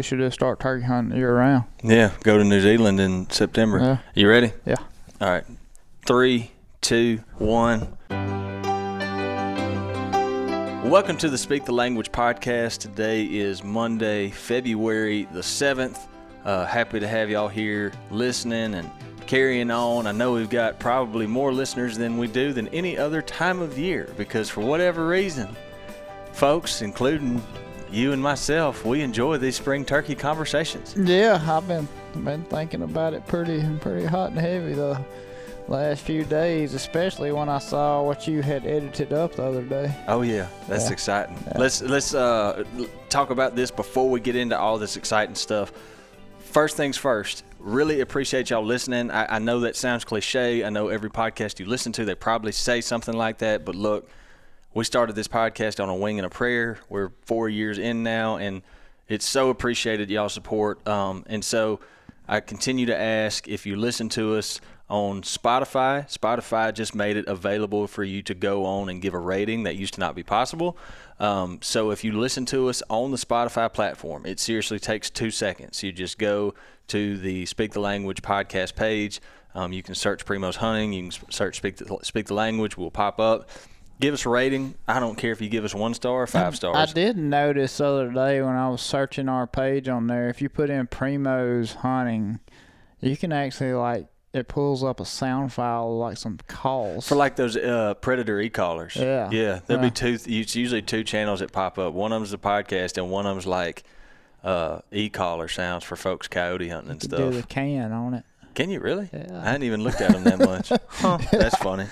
[0.00, 1.64] we should just start turkey hunting year round.
[1.82, 3.78] Yeah, go to New Zealand in September.
[3.78, 3.98] Yeah.
[4.14, 4.54] You ready?
[4.64, 4.76] Yeah.
[5.20, 5.44] All right.
[6.06, 7.98] Three, two, one.
[10.88, 12.78] Welcome to the Speak the Language podcast.
[12.78, 16.08] Today is Monday, February the 7th.
[16.46, 18.90] Uh, happy to have y'all here listening and
[19.26, 20.06] carrying on.
[20.06, 23.78] I know we've got probably more listeners than we do than any other time of
[23.78, 25.54] year because, for whatever reason,
[26.32, 27.42] folks, including
[27.92, 30.94] you and myself, we enjoy these spring turkey conversations.
[30.96, 31.88] Yeah, I've been
[32.24, 35.00] been thinking about it pretty pretty hot and heavy the
[35.68, 39.94] last few days, especially when I saw what you had edited up the other day.
[40.08, 40.92] Oh yeah, that's Yeah.
[40.92, 41.36] exciting.
[41.56, 42.64] Let's let's uh,
[43.08, 45.72] talk about this before we get into all this exciting stuff.
[46.38, 47.44] First things first.
[47.60, 49.10] Really appreciate y'all listening.
[49.10, 50.64] I, I know that sounds cliche.
[50.64, 53.64] I know every podcast you listen to, they probably say something like that.
[53.64, 54.08] But look,
[54.72, 56.78] we started this podcast on a wing and a prayer.
[56.88, 58.62] We're four years in now, and
[59.08, 60.86] it's so appreciated y'all support.
[60.86, 61.80] Um, and so
[62.28, 66.08] I continue to ask if you listen to us on Spotify.
[66.08, 69.76] Spotify just made it available for you to go on and give a rating that
[69.76, 70.76] used to not be possible.
[71.18, 75.30] Um, so if you listen to us on the Spotify platform, it seriously takes two
[75.30, 75.82] seconds.
[75.82, 76.54] You just go
[76.88, 79.20] to the Speak the Language podcast page.
[79.54, 80.92] Um, you can search Primos Hunting.
[80.92, 82.76] You can search Speak the, Speak the Language.
[82.76, 83.48] Will pop up.
[84.00, 84.74] Give us a rating.
[84.88, 86.74] I don't care if you give us one star or five stars.
[86.76, 90.40] I did notice the other day when I was searching our page on there, if
[90.40, 92.40] you put in Primos hunting,
[93.00, 97.06] you can actually like it pulls up a sound file like some calls.
[97.08, 98.96] For like those uh, predator e-collars.
[98.96, 99.28] Yeah.
[99.30, 99.60] Yeah.
[99.66, 99.88] There'll Yeah.
[99.90, 100.18] be two.
[100.24, 101.92] It's usually two channels that pop up.
[101.92, 103.82] One of them's the podcast, and one of them's like
[104.42, 107.18] uh, e-collar sounds for folks coyote hunting and stuff.
[107.18, 108.24] do the can on it.
[108.54, 109.10] Can you really?
[109.12, 109.40] Yeah.
[109.42, 110.72] I hadn't even looked at them that much.
[110.88, 111.86] huh, That's funny.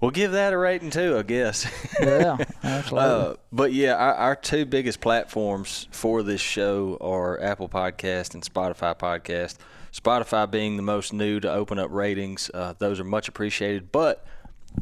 [0.00, 1.66] We'll give that a rating too, I guess.
[2.00, 3.10] Yeah, absolutely.
[3.10, 8.42] Uh, but yeah, our, our two biggest platforms for this show are Apple Podcast and
[8.42, 9.56] Spotify Podcast.
[9.92, 13.92] Spotify being the most new to open up ratings, uh, those are much appreciated.
[13.92, 14.24] But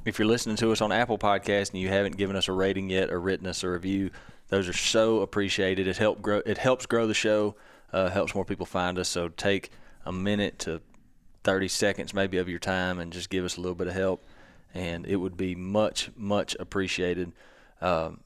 [0.05, 2.88] if you're listening to us on Apple Podcast and you haven't given us a rating
[2.88, 4.10] yet or written us a review,
[4.48, 5.88] those are so appreciated.
[5.88, 6.43] It help grow.
[6.47, 7.56] It helps grow the show.
[7.93, 9.09] Uh, helps more people find us.
[9.09, 9.70] So take
[10.06, 10.81] a minute to
[11.43, 14.22] 30 seconds maybe of your time and just give us a little bit of help
[14.75, 17.33] and it would be much much appreciated
[17.81, 18.21] um,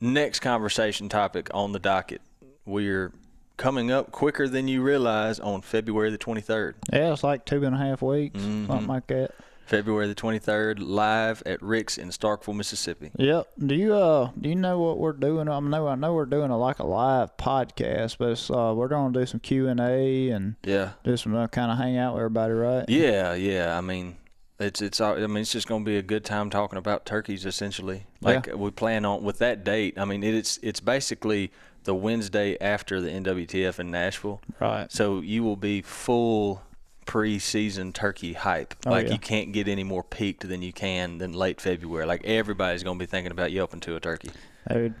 [0.00, 2.20] next conversation topic on the docket
[2.64, 3.12] we're
[3.56, 7.74] coming up quicker than you realize on february the 23rd yeah, it's like two and
[7.74, 8.66] a half weeks, Mm-hmm.
[8.66, 9.30] something like that.
[9.66, 13.48] february the 23rd live at rick's in starkville mississippi Yep.
[13.66, 15.48] Do you uh do you know what we're doing?
[15.48, 18.88] I know I know we're doing a like a live podcast, but it's, uh, we're
[18.88, 22.14] gonna do some Q and A and yeah do some uh, kind of hang out
[22.14, 22.84] with everybody, right?
[22.88, 24.16] yeah yeah i mean
[24.58, 27.06] it's it's all- I mean it's just going to be a good time talking about
[27.06, 28.06] turkeys essentially.
[28.20, 29.98] Like we plan on with that date.
[29.98, 31.52] I mean it's it's basically
[31.84, 34.40] the Wednesday after the NWTF in Nashville.
[34.60, 34.90] Right.
[34.90, 36.62] So you will be full
[37.06, 38.74] preseason turkey hype.
[38.84, 39.12] Oh, like yeah.
[39.14, 42.04] you can't get any more peaked than you can than late February.
[42.04, 44.30] Like everybody's going to be thinking about yelping to a turkey.
[44.70, 44.94] Dude,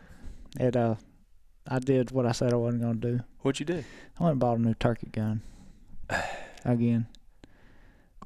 [0.58, 0.94] it uh,
[1.66, 3.20] I did what I said I wasn't gonna do.
[3.40, 3.84] What'd you do?
[4.18, 5.42] I went and bought a new turkey gun.
[6.64, 7.06] Again.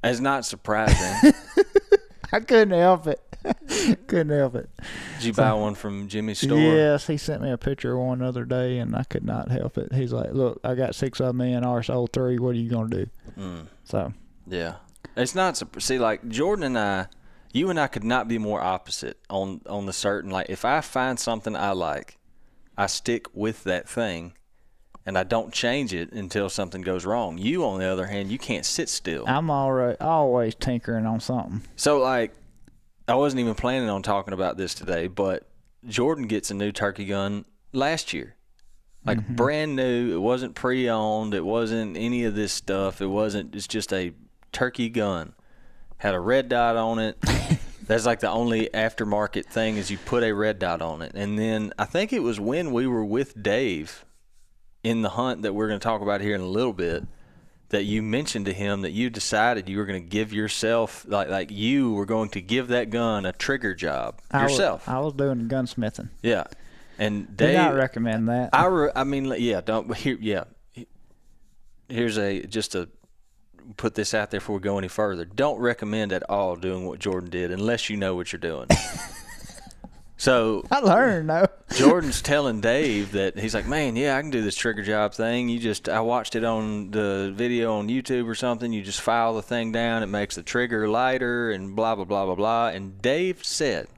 [0.02, 1.32] It's not surprising.
[2.32, 3.20] I couldn't help it.
[4.06, 4.70] couldn't help it.
[5.16, 6.58] Did you buy one from Jimmy's store?
[6.58, 9.50] Yes, he sent me a picture of one the other day, and I could not
[9.50, 9.92] help it.
[9.92, 11.64] He's like, "Look, I got six of them in.
[11.64, 12.38] Ours sold three.
[12.38, 13.06] What are you gonna do?"
[13.38, 13.66] Mm.
[13.84, 14.12] So
[14.46, 14.76] Yeah,
[15.16, 15.60] it's not.
[15.80, 17.06] See, like Jordan and I,
[17.52, 20.30] you and I could not be more opposite on on the certain.
[20.30, 22.19] Like, if I find something I like,
[22.76, 24.34] I stick with that thing,
[25.04, 27.38] and I don't change it until something goes wrong.
[27.38, 29.24] You, on the other hand, you can't sit still.
[29.26, 31.62] I'm already always tinkering on something.
[31.76, 32.32] So, like,
[33.08, 35.46] I wasn't even planning on talking about this today, but
[35.86, 38.36] Jordan gets a new turkey gun last year.
[39.04, 39.34] Like mm-hmm.
[39.34, 40.14] brand new.
[40.14, 41.34] It wasn't pre owned.
[41.34, 43.00] It wasn't any of this stuff.
[43.00, 44.12] It wasn't it's just a
[44.52, 45.32] turkey gun.
[45.98, 47.19] Had a red dot on it.
[47.86, 51.12] That's like the only aftermarket thing is you put a red dot on it.
[51.14, 54.04] And then I think it was when we were with Dave
[54.84, 57.05] in the hunt that we're going to talk about here in a little bit
[57.69, 61.29] that you mentioned to him that you decided you were going to give yourself like
[61.31, 64.88] like you were going to give that gun a trigger job I was- yourself.
[64.88, 66.11] I was doing gunsmithing.
[66.23, 66.44] yeah.
[66.99, 68.50] And Did Dave not recommend that.
[68.52, 69.93] I, re- I mean, yeah, don't.
[69.96, 70.44] Here, yeah.
[71.88, 72.88] Here's a just to
[73.76, 75.25] put this out there before we go any further.
[75.25, 78.67] Don't recommend at all doing what Jordan did unless you know what you're doing.
[80.22, 81.46] so I learned though.
[81.72, 85.48] Jordan's telling Dave that he's like, man, yeah, I can do this trigger job thing.
[85.48, 88.72] You just, I watched it on the video on YouTube or something.
[88.72, 92.26] You just file the thing down, it makes the trigger lighter, and blah blah blah
[92.26, 92.69] blah blah.
[92.69, 93.88] And Dave said,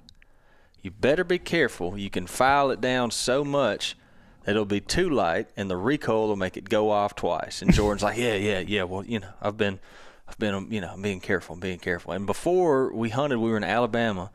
[0.80, 1.98] you better be careful.
[1.98, 3.96] You can file it down so much
[4.44, 7.62] that It'll be too light, and the recoil will make it go off twice.
[7.62, 8.82] And Jordan's like, yeah, yeah, yeah.
[8.84, 9.80] Well, you know, I've been,
[10.28, 12.12] I've been, you know, being careful, being careful.
[12.12, 14.30] And before we hunted, we were in Alabama.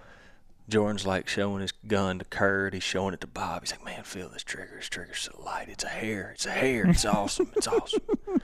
[0.69, 2.73] Jordan's like showing his gun to Kurt.
[2.73, 3.63] He's showing it to Bob.
[3.63, 4.75] He's like, man, feel this trigger.
[4.77, 5.67] This trigger's so light.
[5.69, 6.31] It's a hair.
[6.33, 6.85] It's a hair.
[6.87, 7.51] It's awesome.
[7.55, 8.01] It's awesome.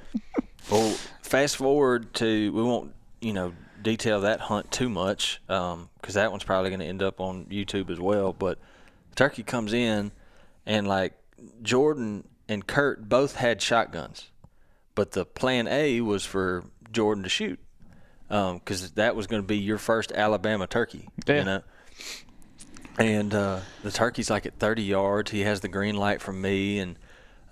[0.71, 0.91] well,
[1.21, 6.31] fast forward to we won't, you know, detail that hunt too much because um, that
[6.31, 8.33] one's probably going to end up on YouTube as well.
[8.33, 8.59] But
[9.15, 10.11] turkey comes in,
[10.65, 11.13] and like
[11.61, 14.29] Jordan and Kurt both had shotguns,
[14.95, 17.59] but the plan A was for Jordan to shoot
[18.27, 21.07] because um, that was going to be your first Alabama turkey.
[21.27, 21.37] Yeah.
[21.37, 21.61] You know?
[22.97, 25.31] And uh, the turkey's like at 30 yards.
[25.31, 26.97] He has the green light from me, and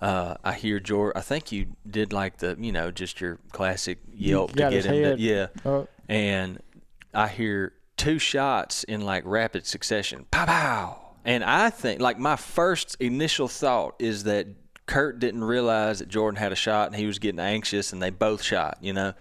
[0.00, 1.18] uh, I hear Jordan.
[1.18, 5.16] I think you did like the, you know, just your classic yelp to get him.
[5.16, 5.46] To, yeah.
[5.64, 5.90] up.
[6.08, 6.60] And
[7.12, 10.26] I hear two shots in like rapid succession.
[10.30, 11.00] Pow pow.
[11.24, 14.46] And I think like my first initial thought is that
[14.86, 18.10] Kurt didn't realize that Jordan had a shot and he was getting anxious and they
[18.10, 19.14] both shot, you know.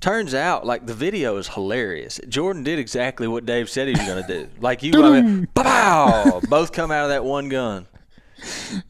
[0.00, 2.20] Turns out like the video is hilarious.
[2.28, 4.48] Jordan did exactly what Dave said he was going to do.
[4.60, 6.40] Like you I mean, pow.
[6.48, 7.86] Both come out of that one gun.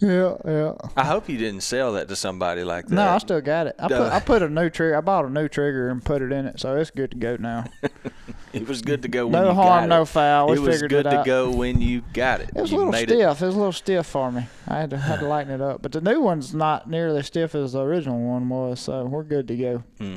[0.00, 0.72] Yeah, yeah.
[0.96, 2.94] I hope you didn't sell that to somebody like that.
[2.94, 3.76] No, I still got it.
[3.78, 4.96] I put I put a new trigger.
[4.96, 7.36] I bought a new trigger and put it in it, so it's good to go
[7.36, 7.64] now.
[8.52, 10.48] it was good to go when No you harm, got no foul.
[10.48, 12.50] We it was good it to go when you got it.
[12.56, 13.10] It was a little stiff.
[13.10, 13.26] it It.
[13.26, 14.46] was a little stiff for me.
[14.66, 15.80] I had to had to lighten it up.
[15.80, 19.22] But the new one's not nearly as stiff as the original one was, so we're
[19.22, 19.84] good to go.
[20.00, 20.16] Hmm.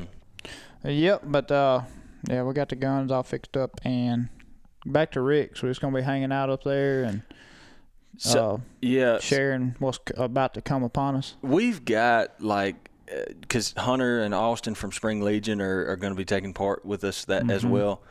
[0.84, 1.82] Yep, but uh,
[2.30, 4.30] yeah, we got the guns all fixed up and
[4.86, 5.62] back to Rick's.
[5.62, 7.22] We're just gonna be hanging out up there and
[8.18, 11.36] So, uh, yeah, sharing what's about to come upon us.
[11.42, 12.90] we've got like
[13.42, 17.04] because Hunter and Austin from Spring Legion are, are going to be taking part with
[17.04, 17.72] us that as Mm-hmm.
[17.72, 18.04] well.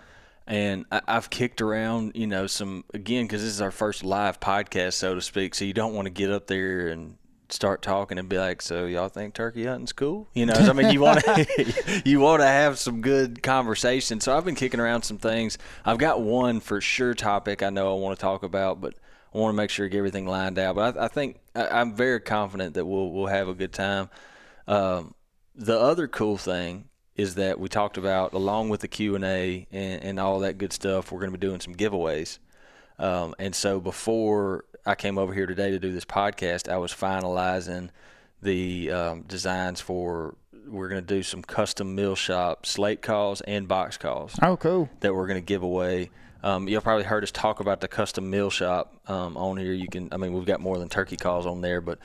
[0.45, 4.41] And I, I've kicked around, you know, some again because this is our first live
[4.41, 5.55] podcast, so to speak.
[5.55, 7.17] So you don't want to get up there and
[7.51, 10.93] start talking and be like, "So y'all think turkey hunting's cool?" You know, I mean,
[10.93, 14.21] you want to you want to have some good conversation.
[14.21, 15.59] So I've been kicking around some things.
[15.85, 18.95] I've got one for sure topic I know I want to talk about, but
[19.35, 20.75] I want to make sure I get everything lined out.
[20.77, 24.11] But I, I think I, I'm very confident that we'll we'll have a good time.
[24.67, 25.15] Um,
[25.55, 29.67] the other cool thing is that we talked about along with the Q and A
[29.73, 31.11] and all that good stuff.
[31.11, 32.39] We're going to be doing some giveaways.
[32.99, 36.93] Um, and so before I came over here today to do this podcast, I was
[36.95, 37.91] finalizing
[38.41, 40.35] the um, designs for.
[40.67, 44.89] We're going to do some custom mill shop slate calls and box calls Oh, cool.
[45.01, 46.11] that we're going to give away.
[46.43, 49.73] Um, you'll probably heard us talk about the custom mill shop um, on here.
[49.73, 51.99] You can, I mean, we've got more than turkey calls on there, but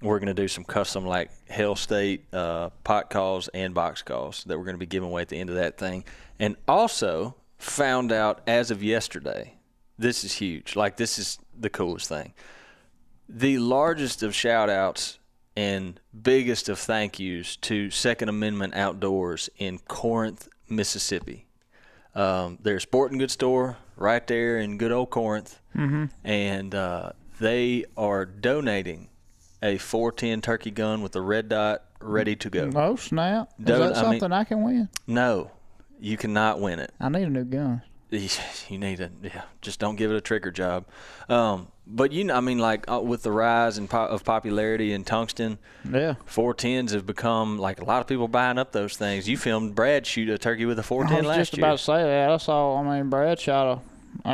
[0.00, 4.44] we're going to do some custom like Hail State uh, pot calls and box calls
[4.44, 6.04] that we're going to be giving away at the end of that thing.
[6.38, 9.54] And also found out as of yesterday,
[9.98, 10.76] this is huge.
[10.76, 12.34] Like this is the coolest thing.
[13.28, 15.18] The largest of shout outs
[15.56, 21.46] and biggest of thank yous to Second Amendment Outdoors in Corinth, Mississippi
[22.14, 26.06] um, their sporting goods store right there in good old Corinth, mm-hmm.
[26.24, 27.10] and uh,
[27.40, 29.08] they are donating
[29.62, 32.70] a 410 turkey gun with a red dot ready to go.
[32.74, 33.50] Oh snap!
[33.58, 34.88] Is that I mean- something I can win?
[35.06, 35.50] No,
[35.98, 36.92] you cannot win it.
[37.00, 37.82] I need a new gun.
[38.68, 39.42] You need a yeah.
[39.60, 40.84] Just don't give it a trigger job.
[41.28, 44.92] Um, but you know, I mean, like uh, with the rise in po- of popularity
[44.92, 45.58] in tungsten,
[45.90, 46.14] Yeah.
[46.26, 49.28] 410s have become like a lot of people buying up those things.
[49.28, 51.34] You filmed Brad shoot a turkey with a 410 last year.
[51.34, 51.66] I was just year.
[51.66, 52.30] about to say that.
[52.30, 52.76] I saw.
[52.80, 53.80] I mean, Brad shot a.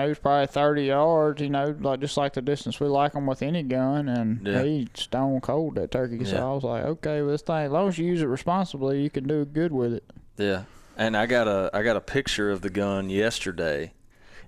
[0.02, 1.40] He was probably 30 yards.
[1.42, 4.62] You know, like just like the distance we like them with any gun, and Yeah.
[4.62, 6.24] he stone cold that turkey.
[6.24, 6.44] So Yeah.
[6.46, 9.10] I was like, okay, well, this thing, as long as you use it responsibly, you
[9.10, 10.04] can do good with it.
[10.36, 10.62] Yeah,
[11.00, 13.92] and I got a I got a picture of the gun yesterday,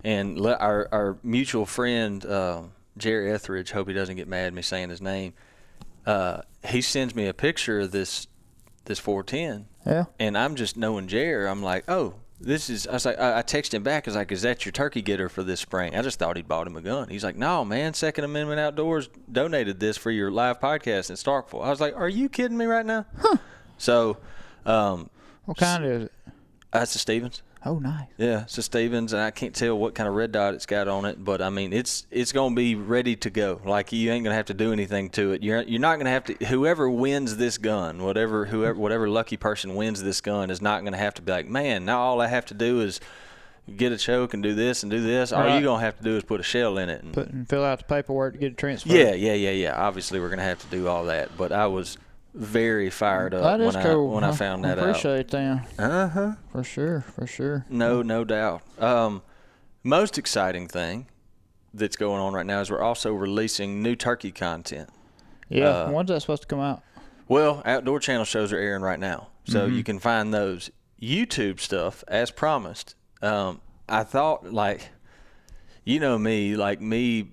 [0.04, 2.62] and le- our our mutual friend uh,
[2.96, 3.72] Jerry Etheridge.
[3.72, 5.32] Hope he doesn't get mad at me saying his name.
[6.06, 8.26] Uh, he sends me a picture of this
[8.84, 10.04] this 410, Yeah.
[10.18, 11.48] and I'm just knowing Jerry.
[11.48, 12.88] I'm like, oh, this is.
[12.88, 14.06] I was like, I, I texted him back.
[14.06, 15.94] I was like, is that your turkey getter for this spring?
[15.96, 17.08] I just thought he'd bought him a gun.
[17.08, 17.94] He's like, no, man.
[17.94, 21.64] Second Amendment Outdoors donated this for your live podcast in Starkville.
[21.64, 23.06] I was like, are you kidding me right now?
[23.20, 23.36] Huh.
[23.78, 24.16] So,
[24.66, 25.08] um,
[25.44, 26.12] What kind is it?
[26.72, 27.42] Uh, that's a Stevens.
[27.64, 28.06] Oh, nice.
[28.18, 30.88] Yeah, it's a Stevens, and I can't tell what kind of red dot it's got
[30.88, 33.60] on it, but I mean, it's it's gonna be ready to go.
[33.64, 35.42] Like you ain't gonna have to do anything to it.
[35.44, 36.34] You're you're not gonna have to.
[36.46, 40.96] Whoever wins this gun, whatever whoever whatever lucky person wins this gun, is not gonna
[40.96, 43.00] have to be like, man, now all I have to do is
[43.76, 45.30] get a choke and do this and do this.
[45.32, 45.52] All Right.
[45.54, 47.04] you're gonna have to do is put a shell in it.
[47.04, 48.90] And, Put and fill out the paperwork to get it transferred.
[48.90, 49.74] yeah, yeah, yeah, yeah.
[49.80, 51.96] Obviously, we're gonna have to do all that, but I was
[52.34, 54.10] very fired up That is when cool.
[54.10, 54.88] I when I found that out.
[54.88, 56.32] appreciate them Uh huh.
[56.50, 57.66] for sure, for sure.
[57.68, 58.62] No, no doubt.
[58.78, 59.22] Um,
[59.84, 61.06] most exciting thing
[61.74, 64.88] that's going on right now is we're also releasing new turkey content.
[65.48, 65.68] Yeah.
[65.68, 66.82] Uh, When's that supposed to come out?
[67.28, 69.76] Well, Outdoor Channel shows are airing right now, so Mm-hmm.
[69.76, 70.70] you can find those
[71.00, 72.94] YouTube stuff as promised.
[73.20, 74.88] Um, I thought like,
[75.84, 77.28] you know me, like me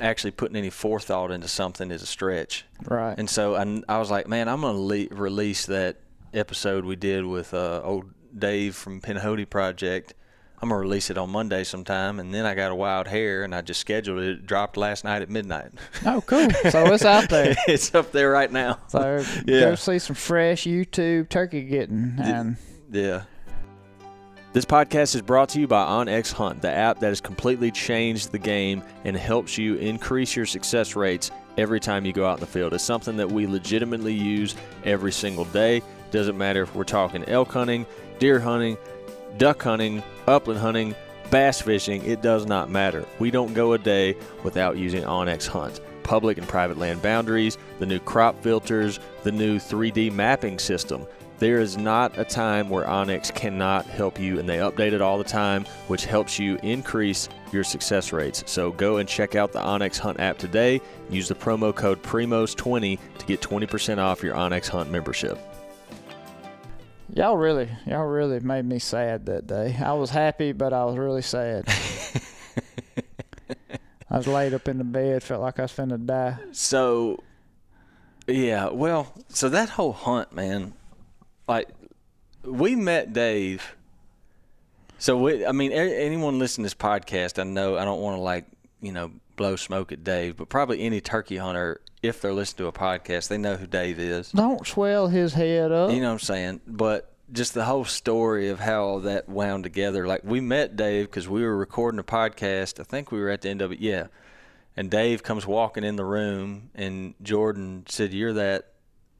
[0.00, 2.64] actually putting any forethought into something is a stretch.
[2.84, 3.16] Right.
[3.18, 5.96] And so I, I was like, man, I'm gonna le- release that
[6.32, 10.14] episode we did with uh, old Dave from Pinhoti Project.
[10.62, 13.54] I'm gonna release it on Monday sometime, and then I got a wild hair, and
[13.54, 14.28] I just scheduled it.
[14.30, 15.72] It dropped last night at midnight.
[16.06, 16.48] oh, cool.
[16.70, 17.54] So it's out there.
[17.68, 18.78] it's up there right now.
[18.88, 19.60] So Yeah.
[19.60, 22.56] go see some fresh YouTube turkey getting and
[22.90, 23.24] Yeah.
[24.54, 28.30] This podcast is brought to you by OnX Hunt, the app that has completely changed
[28.30, 32.40] the game and helps you increase your success rates every time you go out in
[32.40, 32.72] the field.
[32.72, 35.82] It's something that we legitimately use every single day.
[36.12, 37.84] Doesn't matter if we're talking elk hunting,
[38.20, 38.78] deer hunting,
[39.38, 40.94] duck hunting, upland hunting,
[41.32, 43.04] bass fishing, it does not matter.
[43.18, 45.80] We don't go a day without using OnX Hunt.
[46.04, 51.08] Public and private land boundaries, the new crop filters, the new 3D mapping system.
[51.38, 55.18] There is not a time where OnX cannot help you, and they update it all
[55.18, 58.44] the time, which helps you increase your success rates.
[58.46, 60.80] So go and check out the OnX Hunt app today.
[61.10, 65.38] Use the promo code PRIMOS20 to get 20% off your OnX Hunt membership.
[67.12, 69.76] y'all really y'all really made me sad that day.
[69.84, 71.66] I was happy, but I was really sad.
[74.10, 76.36] I was laid up in the bed, felt like I was finna die.
[76.52, 77.24] So,
[78.28, 80.74] yeah, well, so that whole hunt, man,
[81.46, 81.68] like
[82.44, 83.76] we met Dave.
[84.98, 88.20] So we, I mean, anyone listening to this podcast, I know I don't want to
[88.20, 88.46] like
[88.80, 92.66] you know blow smoke at Dave, but probably any turkey hunter, if they're listening to
[92.68, 94.30] a podcast, they know who Dave is.
[94.32, 95.90] Don't swell his head up.
[95.90, 96.60] You know what I'm saying?
[96.66, 100.06] But just the whole story of how all that wound together.
[100.06, 102.80] Like we met Dave because we were recording a podcast.
[102.80, 103.80] I think we were at the end of it.
[103.80, 104.08] Yeah.
[104.76, 108.73] And Dave comes walking in the room, and Jordan said, "You're that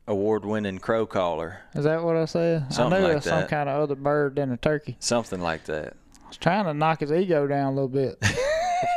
[0.06, 2.72] award-winning crow caller." Is that what I said?
[2.72, 3.48] Something I knew like it was some that.
[3.50, 4.96] kind of other bird than a turkey.
[5.00, 5.96] Something like that.
[6.24, 8.22] I was trying to knock his ego down a little bit.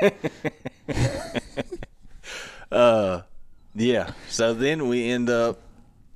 [2.71, 3.21] Uh,
[3.75, 4.11] yeah.
[4.27, 5.59] So then we end up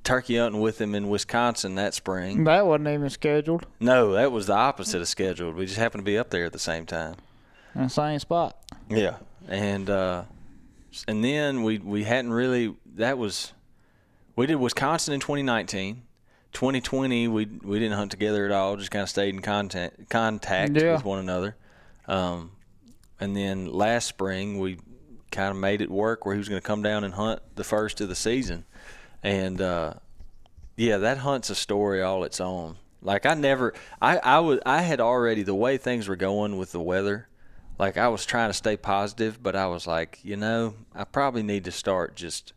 [0.04, 2.44] turkey hunting with him in Wisconsin that spring.
[2.44, 3.66] that wasn't even scheduled.
[3.80, 5.54] No, that was the opposite of scheduled.
[5.56, 7.14] We just happened to be up there at the same time.
[7.74, 8.56] In the same spot.
[8.90, 9.16] Yeah,
[9.48, 10.24] and uh,
[11.08, 12.74] and then we we hadn't really.
[12.96, 13.54] That was
[14.36, 16.02] we did Wisconsin in 2019.
[16.52, 18.76] 2020 we we didn't hunt together at all.
[18.76, 20.92] Just kind of stayed in contact contact Yeah.
[20.94, 21.56] with one another.
[22.06, 22.52] Um,
[23.18, 24.78] and then last spring we
[25.30, 27.64] kind of made it work where he was going to come down and hunt the
[27.64, 28.66] first of the season,
[29.22, 29.94] and uh,
[30.76, 32.76] yeah, that hunt's a story all its own.
[33.00, 33.72] Like I never,
[34.02, 37.28] I I was I had already the way things were going with the weather.
[37.78, 41.42] Like I was trying to stay positive, but I was like, you know, I probably
[41.42, 42.52] need to start just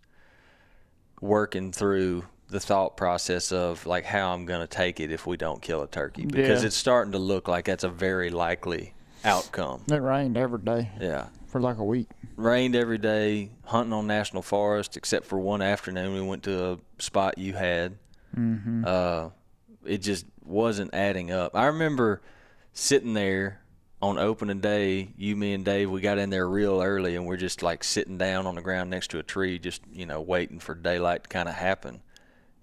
[1.21, 5.35] working through the thought process of like how I'm going to take it if we
[5.37, 6.67] don't kill a turkey because Yeah.
[6.67, 8.93] it's starting to look like that's a very likely
[9.23, 9.81] outcome.
[9.91, 11.27] It rained every day Yeah.
[11.47, 12.07] for like a week.
[12.37, 16.77] Rained every day, hunting on national forest, except for one afternoon we went to a
[16.99, 17.97] spot you had.
[18.37, 18.83] Mm-hmm.
[18.85, 19.29] Uh,
[19.85, 21.55] it just wasn't adding up.
[21.55, 22.21] I remember
[22.73, 23.61] sitting there
[24.05, 27.37] on opening day, you, me, and Dave, we got in there real early and we're
[27.37, 30.59] just like sitting down on the ground next to a tree, just, you know, waiting
[30.59, 32.01] for daylight to kind of happen.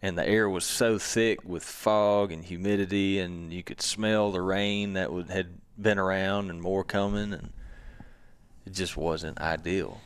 [0.00, 4.40] And the air was so thick with fog and humidity, and you could smell the
[4.40, 7.52] rain that would, had been around and more coming, and
[8.64, 10.00] it just wasn't ideal.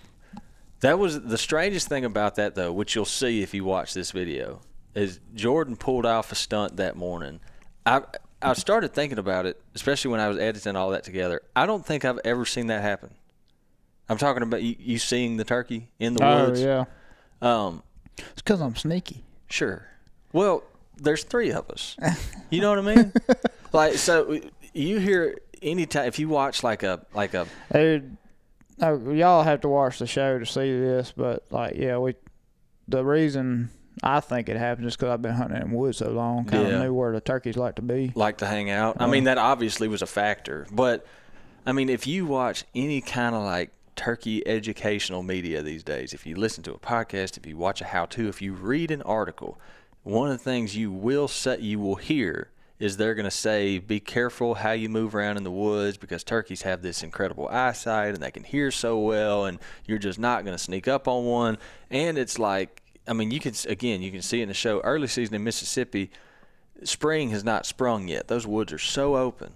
[0.81, 4.11] That was the strangest thing about that, though, which you'll see if you watch this
[4.11, 4.61] video,
[4.95, 7.41] is Jordan pulled off a stunt that morning.
[7.85, 8.03] I
[8.51, 11.43] I started thinking about it, especially when I was editing all that together.
[11.55, 13.11] I don't think I've ever seen that happen.
[14.09, 16.61] I'm talking about you, you seeing the turkey in the Oh woods.
[16.63, 16.85] yeah,
[17.43, 17.83] Um,
[18.19, 19.25] it's because I'm sneaky.
[19.51, 19.89] Sure.
[20.33, 20.63] Well,
[20.97, 21.97] there's three of us.
[22.51, 23.13] You know what I mean?
[23.73, 24.39] like so
[24.73, 28.17] you hear anytime if you watch like a like a Dude,
[28.81, 32.15] oh, y'all have to watch the show to see this, but like, yeah, we.
[32.87, 33.71] The reason
[34.03, 36.65] I think it happened is because I've been hunting in the woods so long, kind
[36.67, 36.83] of Yeah.
[36.83, 38.13] knew where the turkeys like to be.
[38.15, 38.97] like to hang out.
[39.01, 41.07] I mean that obviously was a factor, but
[41.67, 46.27] I mean if you watch any kind of like turkey educational media these days, if
[46.27, 49.01] you listen to a podcast, if you watch a how to, if you read an
[49.03, 49.59] article,
[50.03, 53.79] one of the things you will say you will hear is they're going to say
[53.79, 58.13] be careful how you move around in the woods because turkeys have this incredible eyesight
[58.13, 61.25] and they can hear so well and you're just not going to sneak up on
[61.25, 61.57] one
[61.91, 65.09] and it's like I mean you can again you can see in the show early
[65.09, 66.11] season in Mississippi
[66.85, 68.29] spring has not sprung yet.
[68.29, 69.55] Those woods are so open.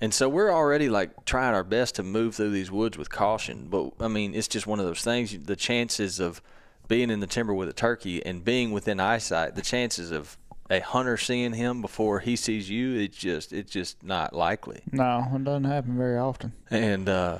[0.00, 3.68] And so we're already like trying our best to move through these woods with caution.
[3.70, 5.36] But I mean, it's just one of those things.
[5.38, 6.42] The chances of
[6.88, 10.36] being in the timber with a turkey and being within eyesight, the chances of
[10.68, 14.82] a hunter seeing him before he sees you, it's just it's just not likely.
[14.90, 16.52] No, it doesn't happen very often.
[16.70, 17.38] And uh,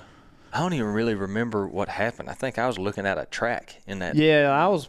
[0.53, 2.29] I don't even really remember what happened.
[2.29, 4.17] I think I was looking at a track in that.
[4.17, 4.89] Yeah, I was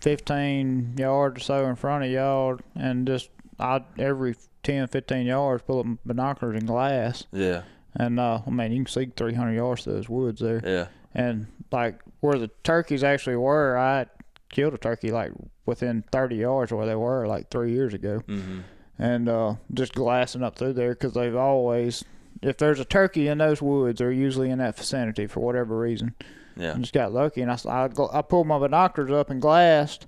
[0.00, 5.62] 15 yards or so in front of y'all, and just I every 10, 15 yards
[5.62, 7.62] pull up binoculars and glass, Yeah.
[7.94, 10.60] and uh, I mean you can see 300 yards through those woods there.
[10.64, 10.86] Yeah.
[11.14, 14.06] and like where the turkeys actually were, I
[14.50, 15.32] killed a turkey like
[15.66, 18.60] within 30 yards of where they were like three years ago, Mm-hmm.
[18.98, 22.04] and uh, just glassing up through there because they've always,
[22.42, 26.14] if there's a turkey in those woods, they're usually in that vicinity for whatever reason.
[26.56, 26.74] Yeah.
[26.74, 30.06] I just got lucky, and I, I, I pulled my binoculars up and glassed,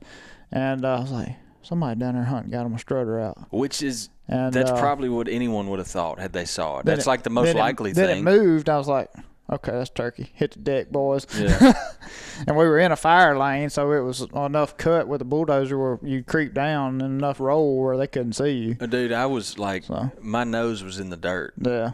[0.50, 3.38] and uh, I was like, somebody down there hunting got them a strutter out.
[3.50, 6.84] Which is And that's uh, probably what anyone would have thought had they saw it.
[6.86, 8.18] That's it- like the most then it- likely then thing.
[8.18, 8.68] it moved.
[8.68, 9.08] I was like,
[9.50, 10.30] okay, that's turkey.
[10.34, 11.26] Hit the deck, boys.
[11.38, 11.72] Yeah.
[12.46, 15.78] and we were in a fire lane, so it was enough cut with the bulldozer
[15.78, 18.74] where you creep down and enough roll where they couldn't see you.
[18.74, 20.10] Dude, I was like, So.
[20.20, 21.92] my nose was in the dirt Yeah.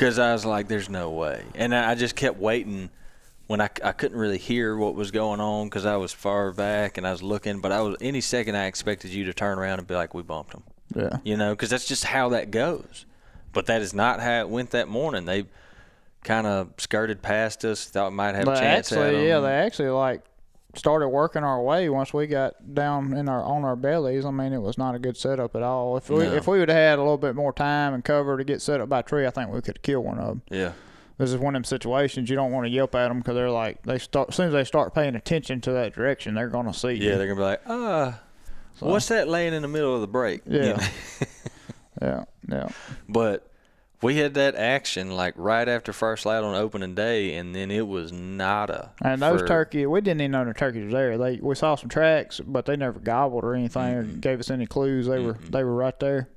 [0.00, 1.44] Because I was like, there's no way.
[1.54, 2.88] And I I just kept waiting
[3.48, 6.96] when I, I couldn't really hear what was going on because I was far back
[6.96, 7.60] and I was looking.
[7.60, 10.22] But I was any second I expected you to turn around and be like, we
[10.22, 10.62] bumped them.
[10.94, 11.18] Yeah.
[11.22, 13.04] You know, because that's just how that goes.
[13.52, 15.26] But that is not how it went that morning.
[15.26, 15.44] They
[16.24, 19.36] kind of skirted past us, thought we might have a But chance at actually, yeah,
[19.36, 19.42] 'em.
[19.42, 20.22] they actually like
[20.74, 24.24] started working our way once we got down in our on our bellies.
[24.24, 25.96] I mean, it was not a good setup at all.
[25.96, 26.32] If we No.
[26.34, 28.80] if we would have had a little bit more time and cover to get set
[28.80, 30.42] up by a tree, I think we could have killed one of them.
[30.50, 30.72] yeah.
[31.18, 33.50] This is one of them situations you don't want to yelp at them because they're
[33.50, 36.72] like they start as soon as they start paying attention to that direction, they're gonna
[36.72, 37.10] see you.
[37.10, 38.20] Yeah, they're gonna be like, ah,
[38.74, 40.42] So- what's that laying in the middle of the break?
[40.46, 40.72] You Yeah.
[40.72, 40.86] know?
[42.02, 42.68] yeah, yeah.
[43.08, 43.49] But
[44.02, 47.86] we had that action like right after first light on opening day, and then it
[47.86, 48.92] was nada.
[49.02, 51.18] And those for- turkey, we didn't even know the turkeys were there.
[51.18, 54.66] They we saw some tracks, but they never gobbled or anything or gave us any
[54.66, 55.06] clues.
[55.06, 56.28] They were they were right there.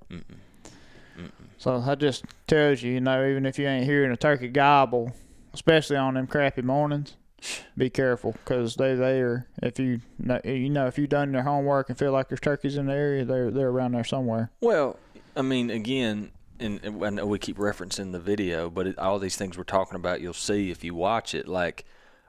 [1.57, 5.13] So that just tells you, you know, even if you ain't hearing a turkey gobble,
[5.53, 7.15] especially on them crappy mornings,
[7.77, 9.47] be careful because they there.
[9.61, 12.75] If you know, you know, if you done your homework and feel like there's turkeys
[12.75, 14.51] in the area, they're they're around there somewhere.
[14.59, 14.99] Well,
[15.37, 16.31] I mean, again,
[16.63, 19.63] and, and I know we keep referencing the video, but it, all these things we're
[19.63, 21.47] talking about, you'll see if you watch it.
[21.47, 21.85] Like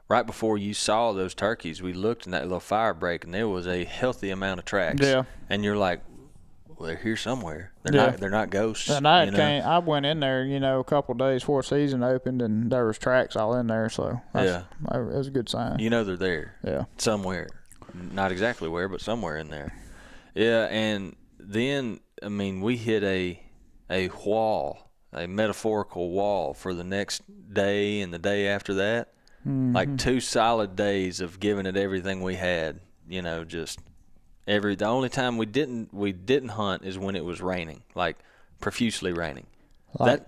[0.08, 3.48] right before you saw those turkeys, we looked in that little fire break, and there
[3.48, 5.00] was a healthy amount of tracks.
[5.06, 5.22] Yeah.
[5.48, 6.02] And you're like,
[6.68, 7.72] well, they're here somewhere.
[7.84, 8.06] They're Yeah.
[8.10, 8.16] not.
[8.18, 8.90] They're not ghosts.
[8.90, 9.36] And I you know?
[9.38, 12.84] came, I went in there, you know, a couple days before season opened, and there
[12.86, 13.88] was tracks all in there.
[13.88, 14.62] So that's, Yeah.
[14.90, 15.78] that was a good sign.
[15.78, 16.56] You know they're there.
[16.64, 16.84] Yeah.
[16.98, 17.48] somewhere,
[18.12, 19.72] not exactly where, but somewhere in there.
[20.34, 23.40] Yeah, and then I mean we hit a
[23.90, 29.12] a wall, a metaphorical wall for the next day and the day after that.
[29.46, 29.74] Mm-hmm.
[29.74, 32.80] Like two solid days of giving it everything we had.
[33.08, 33.78] You know, just
[34.46, 34.74] every.
[34.74, 38.16] The only time we didn't we didn't hunt is when it was raining, like
[38.60, 39.46] profusely raining.
[39.98, 40.24] Like,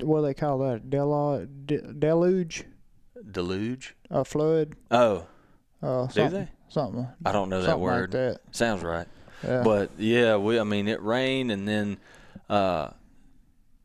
[0.00, 0.90] what do they call that?
[0.90, 2.64] Delu- de- deluge,
[3.30, 3.94] deluge.
[4.10, 4.74] a flood.
[4.90, 5.26] Oh,
[5.82, 6.48] Uh, do something, they?
[6.68, 7.08] Something.
[7.24, 8.12] I don't know that word.
[8.12, 8.40] Like that.
[8.50, 9.06] Sounds right.
[9.42, 9.62] Yeah.
[9.62, 11.98] But yeah, we I mean it rained and then
[12.50, 12.90] uh,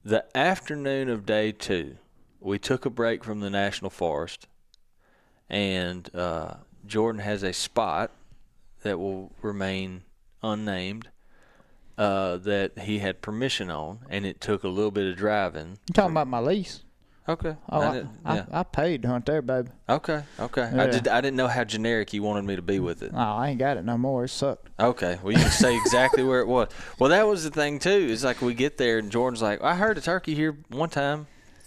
[0.04, 1.97] the afternoon of day two,
[2.39, 4.47] we took a break from the national forest,
[5.49, 8.12] and uh, Jordan has a spot
[8.82, 10.04] that will remain
[10.43, 11.10] unnamed
[11.97, 15.78] uh, that he had permission on, and it took a little bit of driving.
[15.88, 16.84] you talking about my lease?
[17.28, 17.56] Okay.
[17.72, 18.46] Oh, I I, didn't- I.
[18.52, 19.70] I paid to hunt there, baby.
[19.90, 20.24] okay.
[20.40, 20.62] Okay.
[20.62, 21.08] I did.
[21.08, 23.12] I didn't know how generic he wanted me to be with it.
[23.14, 24.26] Oh, I ain't got it no more.
[24.26, 24.70] It sucked.
[24.80, 26.70] Okay, well you can say exactly where it was.
[27.00, 28.08] Well, that was the thing too.
[28.12, 31.26] It's like we get there and Jordan's like, "I heard a turkey here one time,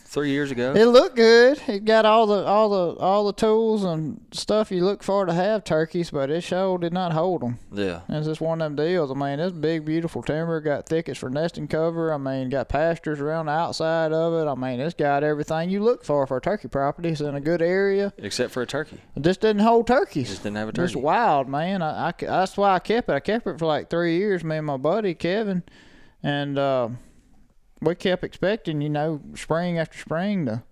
[0.08, 1.60] three years ago." It looked good.
[1.68, 5.32] It got all the all the all the tools and stuff you look for to
[5.32, 7.58] have turkeys, but it sure did not hold them.
[7.72, 9.10] yeah, It's just one of them deals.
[9.10, 10.60] I mean, it's big, beautiful timber.
[10.60, 12.12] Got thickets for nesting cover.
[12.12, 14.50] I mean, got pastures around the outside of it.
[14.50, 17.10] I mean, it's got everything you look for for a turkey property.
[17.10, 18.12] It's in a good area.
[18.18, 18.98] except for a turkey.
[19.14, 20.28] It just didn't hold turkeys.
[20.30, 21.04] Just didn't have a Just turkey.
[21.04, 21.82] wild, man.
[21.82, 23.12] I, I, that's why I kept it.
[23.12, 25.62] I kept it for like three years, me and my buddy Kevin,
[26.22, 26.88] and uh,
[27.80, 30.62] we kept expecting, you know, spring after spring to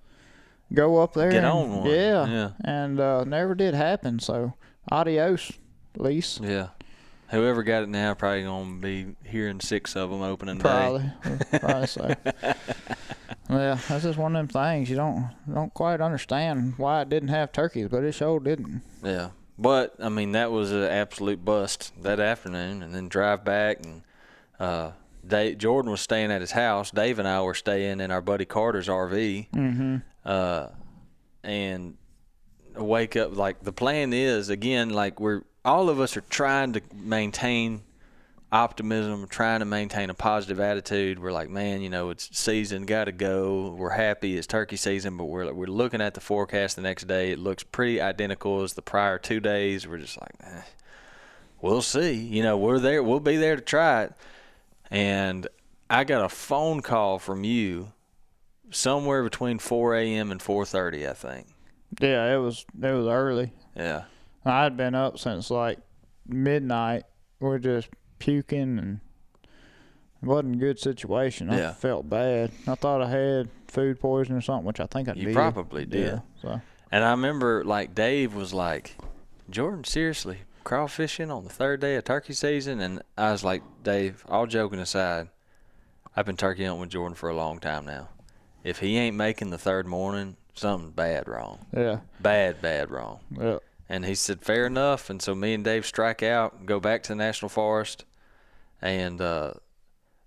[0.73, 1.31] go up there.
[1.31, 1.91] Get and- on one.
[1.91, 2.27] Yeah.
[2.27, 2.51] Yeah.
[2.65, 4.19] And uh, never did happen.
[4.19, 4.55] So
[4.91, 5.53] adios,
[5.97, 6.41] lease.
[6.43, 6.69] Yeah.
[7.31, 10.63] Whoever got it now probably gonna be hearing six of them opening day.
[10.63, 11.11] Probably.
[11.59, 12.15] Probably so.
[13.51, 17.29] Yeah, that's just one of them things you don't don't quite understand why it didn't
[17.29, 18.83] have turkeys, but it sure didn't.
[19.03, 23.85] Yeah, but I mean that was an absolute bust that afternoon, and then drive back
[23.85, 24.03] and
[24.61, 24.93] uh,
[25.27, 26.91] Dave, Jordan was staying at his house.
[26.91, 29.51] Dave and I were staying in our buddy Carter's RV.
[29.51, 29.97] Mm-hmm.
[30.25, 30.69] uh,
[31.43, 31.97] and
[32.75, 36.83] wake up like the plan is again like we're all of us are trying to
[36.95, 37.83] maintain
[38.53, 41.19] optimism, trying to maintain a positive attitude.
[41.19, 43.75] We're like, man, you know, it's season, got to go.
[43.77, 47.33] We're happy it's turkey season, but we're we're looking at the forecast the next day.
[47.33, 49.87] It looks pretty identical as the prior two days.
[49.87, 50.63] We're just like, eh,
[51.61, 52.13] we'll see.
[52.15, 53.03] You know, we're there.
[53.03, 54.13] We'll be there to try it.
[54.91, 55.47] And
[55.91, 57.93] I got a phone call from you
[58.71, 60.31] somewhere between 4 a.m.
[60.31, 61.47] and 4:30, I think.
[62.01, 63.53] Yeah, it was it was early.
[63.77, 64.05] Yeah.
[64.45, 65.79] I'd been up since like
[66.27, 67.05] midnight.
[67.41, 69.01] We're just puking and
[70.23, 71.51] it wasn't a good situation.
[71.51, 71.73] I Yeah.
[71.73, 72.51] felt bad.
[72.67, 75.29] I thought I had food poisoning or something, which I think I You did.
[75.29, 76.07] You probably did.
[76.07, 76.21] Yeah.
[76.43, 78.97] So And I remember like Dave was like,
[79.51, 82.81] Jordan, seriously, crawfishing on the third day of turkey season?
[82.81, 85.29] And I was like, Dave, all joking aside,
[86.17, 88.09] I've been turkey hunting with Jordan for a long time now.
[88.65, 91.67] If he ain't making the third morning, something bad wrong.
[91.77, 93.21] yeah, Bad, bad wrong.
[93.31, 93.59] yeah.
[93.89, 95.09] And he said, fair enough.
[95.11, 98.05] And so me and Dave strike out, go back to the national forest,
[98.83, 99.53] and uh,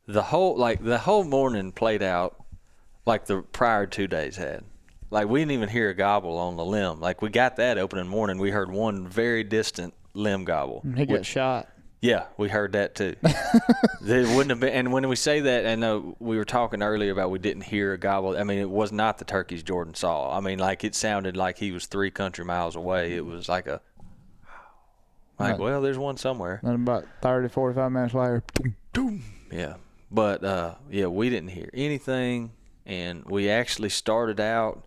[0.08, 2.41] the whole like the whole morning played out
[3.06, 4.63] like the prior two days had.
[5.12, 7.02] Like we didn't even hear a gobble on the limb.
[7.02, 10.84] Like we got that opening morning, we heard one very distant limb gobble.
[10.95, 11.67] He got which- shot.
[12.02, 13.15] yeah, we heard that too.
[14.02, 17.12] there wouldn't have been, and when we say that, I know we were talking earlier
[17.12, 18.38] about we didn't hear a gobble.
[18.38, 20.36] I mean, it was not the turkeys Jordan saw.
[20.36, 23.13] I mean, like it sounded like he was three country miles away.
[23.15, 23.82] It was like a,
[25.39, 25.60] like, Right.
[25.60, 26.60] well, there's one somewhere.
[26.63, 28.43] And about 30, 45 minutes later,
[28.93, 29.24] boom.
[29.52, 29.76] Yeah,
[30.12, 32.52] but uh, yeah, we didn't hear anything,
[32.86, 34.86] and we actually started out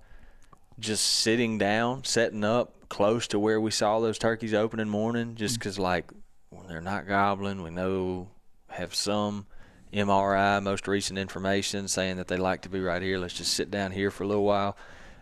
[0.79, 5.59] just sitting down, setting up close to where we saw those turkeys opening morning, just
[5.59, 6.11] because like
[6.51, 8.29] when they're not gobbling, we know
[8.69, 9.47] have some
[9.93, 13.19] MRI, most recent information saying that they like to be right here.
[13.19, 14.77] Let's just sit down here for a little while,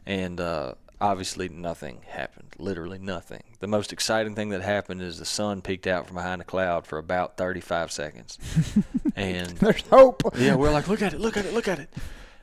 [0.07, 2.55] and uh, obviously nothing happened.
[2.59, 3.43] Literally nothing.
[3.59, 6.87] The most exciting thing that happened is the sun peeked out from behind a cloud
[6.87, 8.39] for about 35 seconds,
[9.17, 10.23] and There's hope.
[10.37, 11.93] yeah, we're like, look at it, look at it, look at it.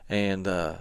[0.08, 0.76] And uh,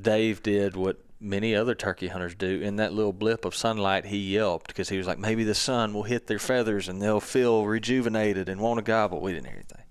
[0.00, 2.60] Dave did what many other turkey hunters do.
[2.60, 5.92] In that little blip of sunlight, he yelped because he was like, maybe the sun
[5.92, 9.20] will hit their feathers and they'll feel rejuvenated and want to gobble.
[9.20, 9.84] We didn't hear anything.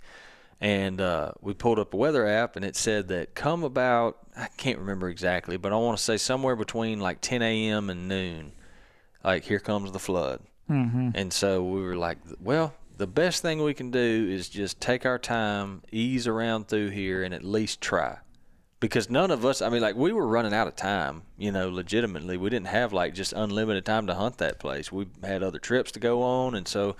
[0.61, 4.47] And uh, we pulled up a weather app and it said that come about, I
[4.57, 7.89] can't remember exactly, but I want to say somewhere between like 10 a.m.
[7.89, 8.51] and noon,
[9.23, 10.41] like here comes the flood.
[10.69, 11.11] Mm-hmm.
[11.15, 15.05] And so we were like, well, the best thing we can do is just take
[15.05, 18.17] our time, ease around through here, and at least try.
[18.79, 21.69] Because none of us, I mean, like, we were running out of time, you know,
[21.69, 22.37] legitimately.
[22.37, 24.91] We didn't have, like, just unlimited time to hunt that place.
[24.91, 26.55] We had other trips to go on.
[26.55, 26.95] And so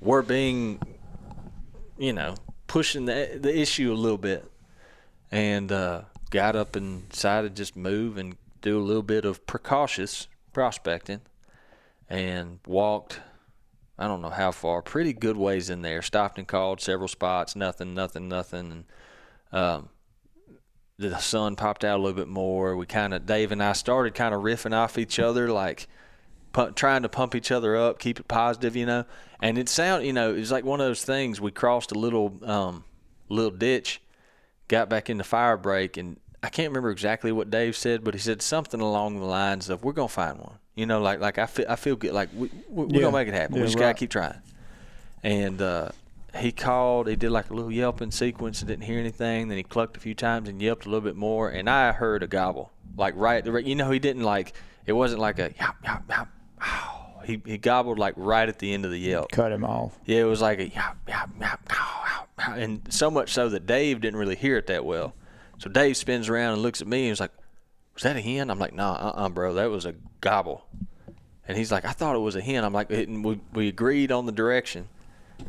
[0.00, 0.80] we're being,
[1.98, 2.36] you know,
[2.68, 4.48] pushing the, the issue a little bit.
[5.32, 9.46] And uh, got up and decided to just move and do a little bit of
[9.46, 11.22] precautious prospecting
[12.08, 13.20] and walked
[13.98, 16.02] I don't know how far, pretty good ways in there.
[16.02, 18.72] Stopped and called several spots, nothing, nothing, nothing.
[18.72, 18.84] And
[19.52, 19.88] um,
[21.10, 22.76] the sun popped out a little bit more.
[22.76, 25.88] We kind of, Dave and I started kind of riffing off each other, like
[26.74, 29.04] trying to pump each other up, keep it positive, you know.
[29.40, 31.40] And it sound, you know, it was like one of those things.
[31.40, 32.84] We crossed a little, um,
[33.28, 34.00] little ditch,
[34.68, 38.14] got back in the fire break, and I can't remember exactly what Dave said, but
[38.14, 41.38] he said something along the lines of, "We're gonna find one." You know, like like
[41.38, 42.12] I feel I feel good.
[42.12, 43.00] Like we, we, we're Yeah.
[43.02, 43.54] gonna make it happen.
[43.54, 44.40] we Yeah, just gotta keep trying.
[45.22, 45.90] And uh,
[46.36, 47.08] he called.
[47.08, 48.60] He did like a little yelping sequence.
[48.60, 49.48] and didn't hear anything.
[49.48, 51.50] Then he clucked a few times and yelped a little bit more.
[51.50, 53.44] And I heard a gobble, like right.
[53.44, 54.54] The, you know, he didn't like.
[54.86, 56.28] It wasn't like a yap yap yap.
[56.62, 57.22] Ow.
[57.24, 59.30] He he gobbled like right at the end of the yelp.
[59.30, 59.98] Cut him off.
[60.04, 62.26] Yeah, it was like a yap, yap, yap, ow.
[62.54, 65.14] and so much so that Dave didn't really hear it that well.
[65.58, 67.30] So Dave spins around and looks at me and was like,
[67.94, 70.66] "Was that a hen?" I'm like, "Nah, uh, uh bro, that was a gobble."
[71.46, 74.10] And he's like, "I thought it was a hen." I'm like, and we we agreed
[74.10, 74.88] on the direction,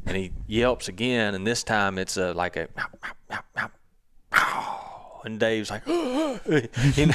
[0.05, 2.67] and he yelps again, and this time it's a like a
[5.25, 7.13] and Dave's like, you know,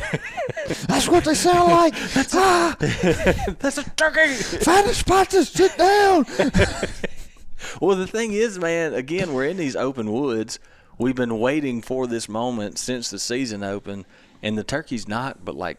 [0.86, 1.94] That's what they sound like.
[2.34, 6.26] ah, "That's a turkey." find a spot to sit down.
[7.80, 10.60] Well, the thing is, man, again, we're in these open woods.
[10.96, 14.04] We've been waiting for this moment since the season opened,
[14.42, 15.78] and the turkey's not but like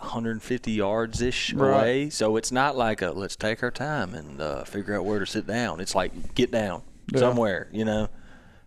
[0.00, 1.70] 150 yards ish Right.
[1.78, 2.10] away.
[2.10, 5.26] So it's not like a let's take our time and uh, figure out where to
[5.26, 5.80] sit down.
[5.80, 6.82] It's like get down
[7.12, 7.20] Yeah.
[7.20, 8.08] somewhere, you know.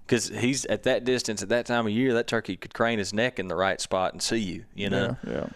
[0.06, 3.14] Because he's at that distance at that time of year, that turkey could crane his
[3.14, 5.16] neck in the right spot and see you, you know.
[5.26, 5.48] Yeah, yeah.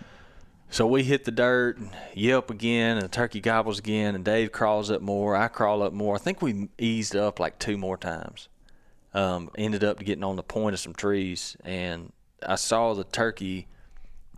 [0.69, 4.51] So we hit the dirt, and yelp again, and the turkey gobbles again, and Dave
[4.51, 5.35] crawls up more.
[5.35, 6.15] I crawl up more.
[6.15, 8.47] I think we eased up like two more times.
[9.13, 12.11] Um, ended up getting on the point of some trees, and
[12.45, 13.67] I saw the turkey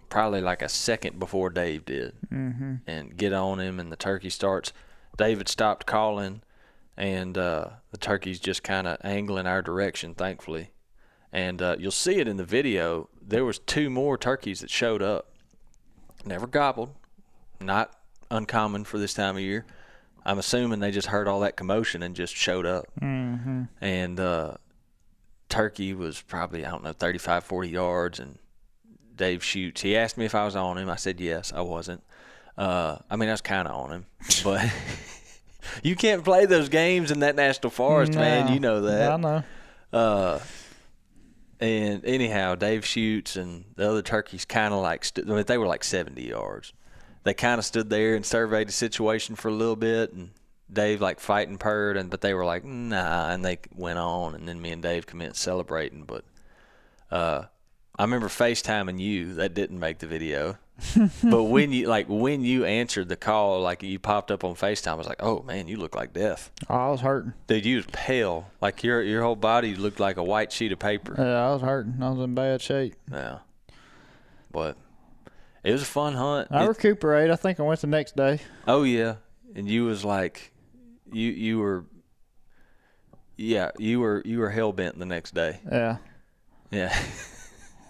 [0.09, 2.75] probably like a second before Dave did, mm-hmm.
[2.85, 4.73] and get on him, and the turkey starts.
[5.17, 6.41] David stopped calling,
[6.95, 10.71] and uh, the turkey's just kind of angling our direction, thankfully.
[11.31, 13.09] And uh, you'll see it in the video.
[13.21, 15.31] There was two more turkeys that showed up.
[16.25, 16.95] Never gobbled,
[17.59, 17.93] not
[18.31, 19.65] uncommon for this time of year.
[20.25, 22.85] I'm assuming they just heard all that commotion and just showed up.
[23.01, 23.63] Mm-hmm.
[23.79, 24.55] And uh,
[25.49, 28.37] turkey was probably I don't know 35, 40 yards, and
[29.17, 29.81] Dave shoots.
[29.81, 30.89] He asked me if I was on him.
[30.89, 31.51] I said yes.
[31.53, 32.03] I wasn't.
[32.57, 34.05] Uh, I mean, I was kind of on him,
[34.43, 34.71] but
[35.83, 38.53] you can't play those games in that national forest, man.
[38.53, 39.11] You know that.
[39.11, 39.43] I know.
[39.93, 40.39] Uh,
[41.59, 45.57] and anyhow, Dave shoots, and the other turkeys kind of like st- I mean, they
[45.57, 46.73] were like 70 yards.
[47.23, 50.31] They kind of stood there and surveyed the situation for a little bit, and
[50.71, 54.47] Dave like fighting purred, and but they were like nah, and they went on, and
[54.47, 56.03] then me and Dave commenced celebrating.
[56.03, 56.23] But
[57.11, 57.45] uh,
[57.99, 59.33] I remember FaceTiming you.
[59.35, 60.57] That didn't make the video.
[61.23, 64.91] but when you like when you answered the call, like you popped up on FaceTime,
[64.91, 67.33] I was like, "Oh man, you look like death." Oh, I was hurting.
[67.47, 68.51] Dude, you was pale.
[68.61, 71.15] Like your your whole body looked like a white sheet of paper.
[71.17, 71.95] Yeah, I was hurting.
[72.01, 72.93] I was in bad shape.
[73.11, 73.39] Yeah.
[74.51, 74.77] But
[75.63, 76.49] it was a fun hunt.
[76.51, 77.31] I It- recuperated.
[77.31, 78.39] I think I went the next day.
[78.67, 79.15] oh yeah.
[79.55, 80.51] And you was like
[81.11, 81.85] you you were
[83.35, 85.59] yeah, you were you were hell bent the next day.
[85.71, 85.97] Yeah.
[86.69, 86.95] Yeah.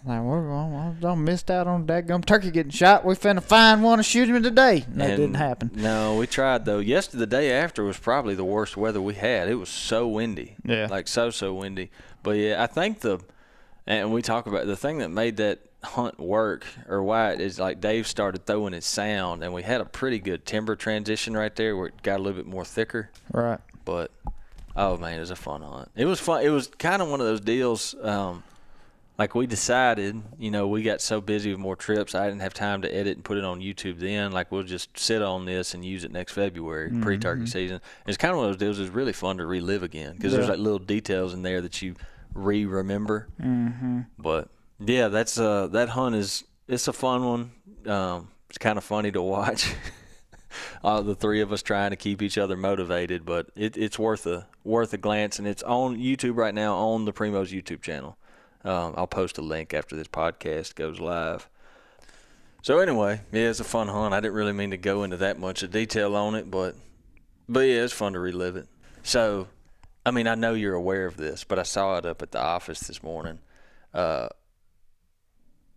[0.06, 3.04] Like, we're, I don't missed out on that gum turkey getting shot.
[3.04, 4.86] We finna find one and shoot him today.
[4.88, 5.72] And that And didn't happen.
[5.76, 6.80] No, we tried though.
[6.80, 9.50] Yesterday, the day after was probably the worst weather we had.
[9.50, 10.56] It was so windy.
[10.64, 10.88] Yeah.
[10.90, 11.92] Like so so windy.
[12.24, 13.20] But yeah, I think the
[13.86, 17.60] and we talk about the thing that made that hunt work or why it is
[17.60, 21.56] like Dave started throwing his sound and we had a pretty good timber transition right
[21.56, 23.10] there where it got a little bit more thicker.
[23.32, 23.60] Right.
[23.86, 24.12] But
[24.76, 25.90] oh man, it was a fun hunt.
[25.96, 26.44] It was fun.
[26.44, 27.96] It was kind of one of those deals.
[28.02, 28.44] Um,
[29.18, 32.54] like we decided, you know, we got so busy with more trips, I didn't have
[32.54, 34.00] time to edit and put it on YouTube.
[34.00, 37.82] Then, like, we'll just sit on this and use it next February, pre-turkey season.
[38.06, 38.80] It's kind of one of those deals.
[38.80, 41.96] It's really fun to relive again because there's like little details in there that you
[42.34, 43.28] re-remember.
[43.42, 44.02] Mm-hmm.
[44.20, 44.50] But
[44.80, 47.92] yeah, that's uh that hunt is it's a fun one.
[47.92, 49.74] Um, it's kind of funny to watch.
[50.84, 54.26] uh, the three of us trying to keep each other motivated, but it, it's worth
[54.28, 58.18] a worth a glance, and it's on YouTube right now on the Primos YouTube channel.
[58.64, 61.48] Um, I'll post a link after this podcast goes live.
[62.62, 64.14] So anyway, yeah, it's a fun hunt.
[64.14, 66.76] I didn't really mean to go into that much of detail on it, but
[67.48, 68.68] but yeah, it's fun to relive it.
[69.04, 69.48] So,
[70.06, 72.42] I mean, I know you're aware of this, but I saw it up at the
[72.42, 73.40] office this morning.
[73.94, 74.28] Uh,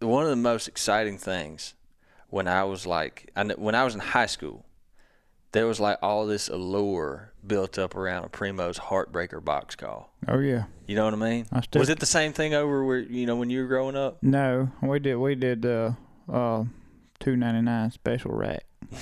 [0.01, 1.75] one of the most exciting things
[2.29, 4.65] when I was like, I when I was in high school,
[5.53, 10.13] there was like all this allure built up around a Primos Heartbreaker box call.
[10.29, 10.65] Oh yeah.
[10.87, 11.47] You know what I mean?
[11.53, 13.97] I still- was it the same thing over where you know when you were growing
[13.97, 14.19] up?
[14.23, 15.17] No, we did.
[15.17, 15.93] We did uh,
[16.33, 16.65] uh,
[17.19, 18.65] two ninety nine special rack.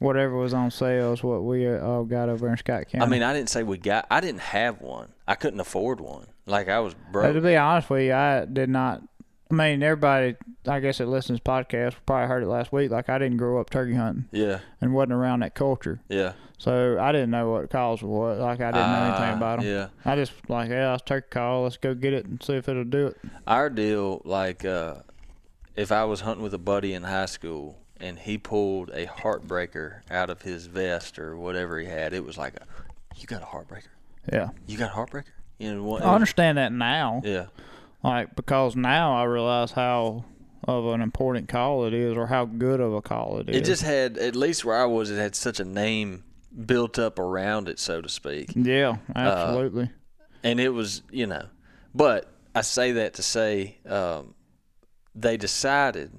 [0.00, 3.04] Whatever was on sale is what we uh, all got over in Scott County.
[3.04, 4.06] I mean, I didn't say we got.
[4.08, 5.08] I didn't have one.
[5.26, 6.28] I couldn't afford one.
[6.46, 7.34] Like I was But broke.
[7.34, 9.02] to be honest with you, I did not.
[9.50, 12.90] I mean, everybody, I guess, that listens podcast probably heard it last week.
[12.90, 16.00] Like, I didn't grow up turkey hunting Yeah, and wasn't around that culture.
[16.08, 16.32] yeah.
[16.60, 18.34] So I didn't know what calls were.
[18.34, 19.68] Like, I didn't know anything Ah, about them.
[19.68, 19.88] Yeah.
[20.04, 21.62] I just, like, yeah, it's turkey call.
[21.62, 23.16] Let's go get it and see if it'll do it.
[23.46, 24.96] Our deal, like, uh,
[25.76, 30.00] if I was hunting with a buddy in high school and he pulled a heartbreaker
[30.10, 32.64] out of his vest or whatever he had, it was like, a,
[33.16, 33.86] "You got a heartbreaker?
[34.32, 34.48] Yeah.
[34.66, 36.04] You got a heartbreaker?" You know what?
[36.04, 37.22] I understand that now.
[37.24, 37.46] Yeah,
[38.02, 40.24] Like, because now I realize how
[40.64, 43.56] of an important call it is or how good of a call it is.
[43.56, 46.24] it just had at least where I was, it had such a name
[46.66, 48.52] built up around it, so to speak.
[48.54, 49.90] Yeah, Uh, absolutely.
[50.44, 51.46] and it was you know
[51.94, 54.34] but i say that to say um,
[55.14, 56.12] they decided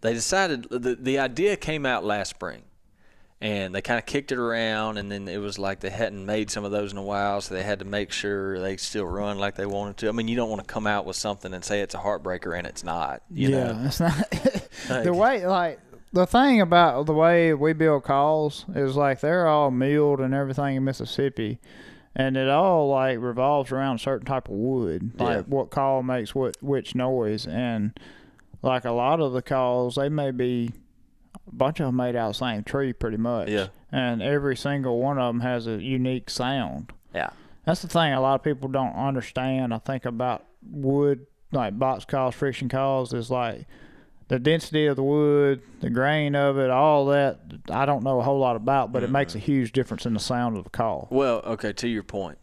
[0.00, 2.62] they decided the, the idea came out last spring
[3.42, 6.48] and they kind of kicked it around and then it was like they hadn't made
[6.48, 9.36] some of those in a while so they had to make sure they still run
[9.38, 10.08] like they wanted to.
[10.08, 12.56] I mean you don't want to come out with something and say it's a heartbreaker
[12.56, 13.82] and it's not you yeah, know?
[13.86, 14.32] it's not.
[14.88, 15.80] Like- the way like
[16.12, 20.76] the thing about the way we build calls is like they're all milled and everything
[20.76, 21.58] in Mississippi,
[22.14, 25.42] and it all like revolves around a certain type of wood, like Yeah.
[25.46, 27.98] what call makes what which noise, and
[28.62, 30.72] like a lot of the calls they may be
[31.52, 33.68] bunch of them made out of the same tree pretty much, Yeah.
[33.90, 36.92] and every single one of them has a unique sound.
[37.14, 37.30] yeah
[37.64, 39.72] That's the thing a lot of people don't understand.
[39.74, 43.66] I think about wood, like box calls, friction calls, is like
[44.28, 47.40] the density of the wood, the grain of it, all that.
[47.70, 50.20] I don't know a whole lot about, but it makes a huge difference in the
[50.20, 51.06] sound of the call.
[51.10, 52.38] Well, okay, to your point.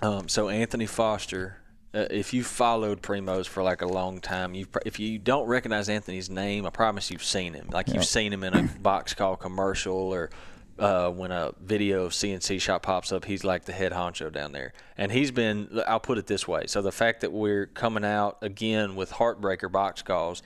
[0.00, 1.58] Um, so Anthony Foster
[1.94, 5.88] uh, if you followed Primos for like a long time, you if you don't recognize
[5.88, 7.68] Anthony's name, I promise you've seen him.
[7.70, 10.30] Like you've seen him in a box call commercial or
[10.78, 14.52] uh, when a video of CNC shop pops up, he's like the head honcho down
[14.52, 14.72] there.
[14.96, 16.66] And he's been, I'll put it this way.
[16.66, 20.42] So the fact that we're coming out again with Heartbreaker box calls,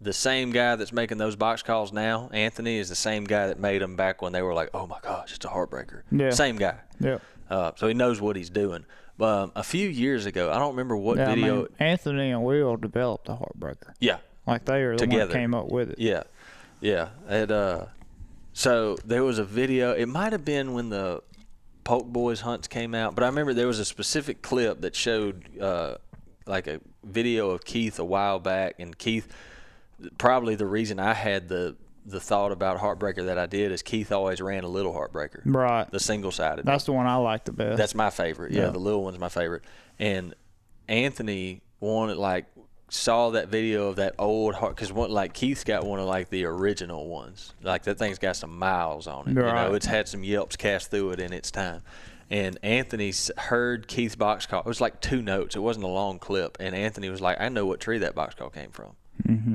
[0.00, 3.58] the same guy that's making those box calls now, Anthony, is the same guy that
[3.58, 6.02] made them back when they were like, oh my gosh, it's a Heartbreaker.
[6.10, 6.30] Yeah.
[6.30, 6.76] Same guy.
[7.00, 7.18] Yeah.
[7.48, 8.84] Uh, so he knows what he's doing.
[9.20, 11.56] Um, a few years ago, I don't remember what Yeah, I video.
[11.56, 13.94] mean, Anthony and Will developed the Heartbreaker.
[14.00, 15.98] yeah, Like they are the one that came up with it.
[15.98, 16.24] Yeah,
[16.80, 17.10] yeah.
[17.28, 17.86] It uh,
[18.52, 19.92] so there was a video.
[19.92, 21.22] It might have been when the
[21.84, 25.58] Polk Boys hunts came out, but I remember there was a specific clip that showed
[25.60, 25.96] uh,
[26.46, 29.32] like a video of Keith a while back, and Keith.
[30.18, 34.10] Probably the reason I had the the thought about Heartbreaker that I did is Keith
[34.10, 35.88] always ran a little Heartbreaker, Right.
[35.90, 36.64] the single sided.
[36.66, 37.76] That's the one I like the best.
[37.78, 38.52] That's my favorite.
[38.52, 38.70] Yeah, Yeah.
[38.70, 39.62] the little one's my favorite.
[39.98, 40.34] And
[40.88, 42.46] Anthony wanted like
[42.88, 46.28] saw that video of that old heart because one like Keith's got one of like
[46.28, 47.54] the original ones.
[47.62, 49.30] Like that thing's got some miles on it.
[49.30, 49.74] You know, Right.
[49.74, 51.82] it's had some yelps cast through it in its time.
[52.28, 54.60] And Anthony heard Keith's box call.
[54.60, 55.54] It was like two notes.
[55.56, 56.56] It wasn't a long clip.
[56.60, 58.92] And Anthony was like, "I know what tree that box call came from."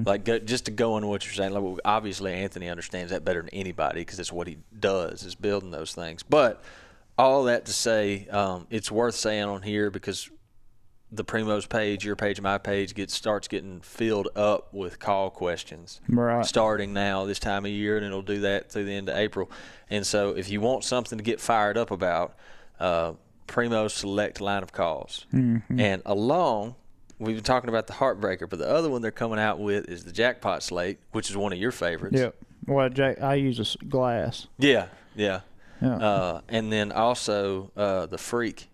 [0.06, 1.52] Like go, just to go on what you're saying.
[1.54, 5.36] Like, well, obviously, Anthony understands that better than anybody because it's what he does is
[5.36, 6.24] building those things.
[6.24, 6.62] But
[7.18, 10.30] all that to say, um, it's worth saying on here because
[11.12, 16.02] the Primos page, your page, my page gets starts getting filled up with call questions
[16.10, 16.46] Right.
[16.46, 19.50] starting now this time of year, and it'll do that through the end of April.
[19.90, 22.36] And so, if you want something to get fired up about,
[22.80, 23.14] uh,
[23.48, 26.76] Primos select line of calls, and along.
[27.20, 30.04] We've been talking about the Heartbreaker, but the other one they're coming out with is
[30.04, 32.18] the Jackpot Slate, which is one of your favorites.
[32.20, 32.36] Yep.
[32.68, 34.48] Well, Jack, I use a glass.
[34.60, 35.42] Yeah, yeah.
[35.82, 35.96] Yeah.
[35.96, 38.70] Uh, and then also uh, the freak.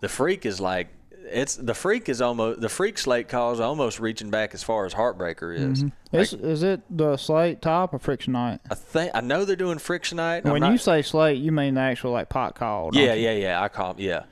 [0.00, 0.88] The freak is like
[1.30, 4.94] it's the freak is almost the freak slate calls almost reaching back as far as
[4.94, 5.84] heartbreaker is.
[6.12, 8.60] Is, is it the slate top or frictionite?
[8.70, 10.44] I think I know they're doing frictionite.
[10.44, 12.90] When not- you say slate, you mean the actual like pot call.
[12.92, 13.24] yeah, you?
[13.24, 14.24] yeah, yeah, I call yeah.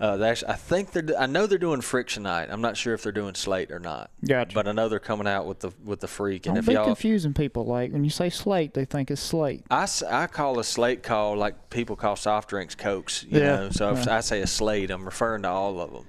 [0.00, 1.04] Uh, they actually, I think they're.
[1.18, 2.52] I know they're doing frictionite.
[2.52, 4.10] I'm not sure if they're doing slate or not.
[4.26, 4.52] Gotcha.
[4.54, 6.46] But I know they're coming out with the with the freak.
[6.46, 7.64] And Don't if be y'all, confusing people.
[7.64, 9.62] Like when you say slate, they think it's slate.
[9.70, 13.70] I, I call a slate call like people call soft drinks cokes, you Yeah, know.
[13.70, 14.16] So if yeah.
[14.16, 16.04] I say a slate, I'm referring to all of them.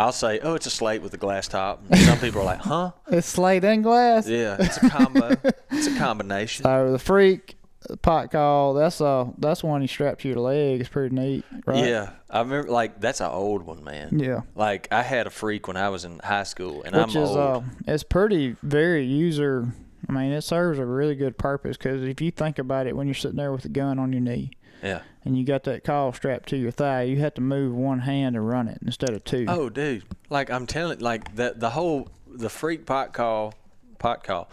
[0.00, 1.82] I'll say, oh, it's a slate with a glass top.
[1.90, 2.92] And some people are like, huh?
[3.10, 4.28] It's slate and glass.
[4.28, 5.34] Yeah, it's a combo.
[5.72, 6.62] it's a combination.
[6.64, 7.56] So the freak
[8.02, 10.80] pot call, that's uh that's one you strap to your leg.
[10.80, 11.84] It's pretty neat, right?
[11.84, 14.18] Yeah, I remember like that's an old one, man.
[14.18, 14.42] Yeah.
[14.54, 17.30] Like I had a freak when I was in high school, and Which I'm is
[17.30, 17.38] old.
[17.38, 19.72] uh, it's pretty very user.
[20.08, 23.06] I mean, it serves a really good purpose because if you think about it, when
[23.06, 25.02] you're sitting there with a gun on your knee yeah.
[25.24, 28.34] and you got that call strapped to your thigh, you have to move one hand
[28.34, 29.44] to run it instead of two.
[29.48, 30.04] Oh, dude!
[30.30, 33.54] Like I'm telling, like that the whole the freak pot call,
[33.98, 34.48] pot call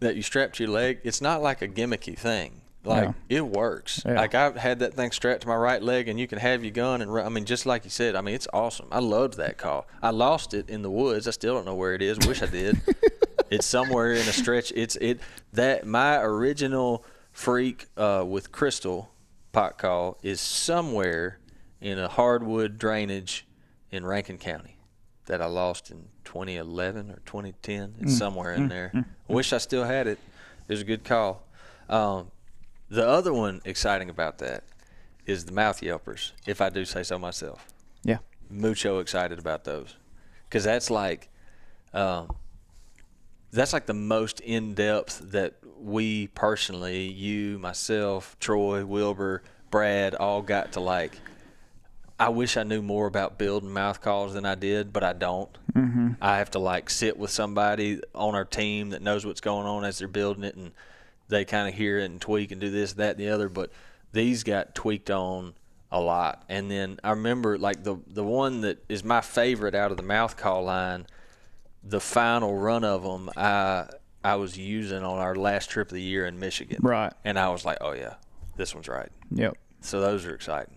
[0.00, 1.00] that you strap to your leg.
[1.04, 2.59] It's not like a gimmicky thing.
[2.82, 4.02] Like it works.
[4.06, 4.14] Yeah.
[4.14, 6.72] Like I've had that thing strapped to my right leg, and you can have your
[6.72, 7.26] gun and run.
[7.26, 8.16] I mean, just like you said.
[8.16, 8.88] I mean, it's awesome.
[8.90, 9.86] I loved that call.
[10.02, 11.28] I lost it in the woods.
[11.28, 12.18] I still don't know where it is.
[12.26, 12.80] Wish I did.
[13.50, 14.72] it's somewhere in a stretch.
[14.74, 15.20] It's it
[15.52, 19.10] that my original freak uh, with crystal
[19.52, 21.38] pot call is somewhere
[21.80, 23.46] in a hardwood drainage
[23.90, 24.78] in Rankin County
[25.26, 27.96] that I lost in 2011 or 2010.
[28.00, 28.90] It's somewhere in there.
[28.94, 30.18] I wish I still had it.
[30.68, 31.42] It was a good call.
[31.88, 32.30] Um,
[32.90, 34.64] the other one exciting about that
[35.24, 37.66] is the mouth yelpers, if I do say so myself.
[38.02, 38.18] Yeah.
[38.50, 39.96] Mucho excited about those
[40.48, 41.28] because that's like,
[41.94, 42.34] um,
[43.52, 50.42] that's like the most in depth that we personally, you, myself, Troy, Wilbur, Brad, all
[50.42, 51.18] got to like.
[52.18, 55.48] I wish I knew more about building mouth calls than I did, but I don't.
[55.72, 56.10] Mm-hmm.
[56.20, 59.84] I have to like sit with somebody on our team that knows what's going on
[59.84, 60.72] as they're building it, and
[61.30, 63.48] they kind of hear it and tweak and do this, that, and the other.
[63.48, 63.70] But
[64.12, 65.54] these got tweaked on
[65.90, 66.44] a lot.
[66.48, 70.02] And then I remember like the the one that is my favorite out of the
[70.02, 71.06] mouth call line,
[71.82, 73.30] the final run of them.
[73.36, 73.86] I
[74.22, 77.12] I was using on our last trip of the year in Michigan, Right.
[77.24, 78.14] and I was like, oh yeah,
[78.56, 79.08] this one's right.
[79.30, 79.56] Yep.
[79.80, 80.74] So those are exciting.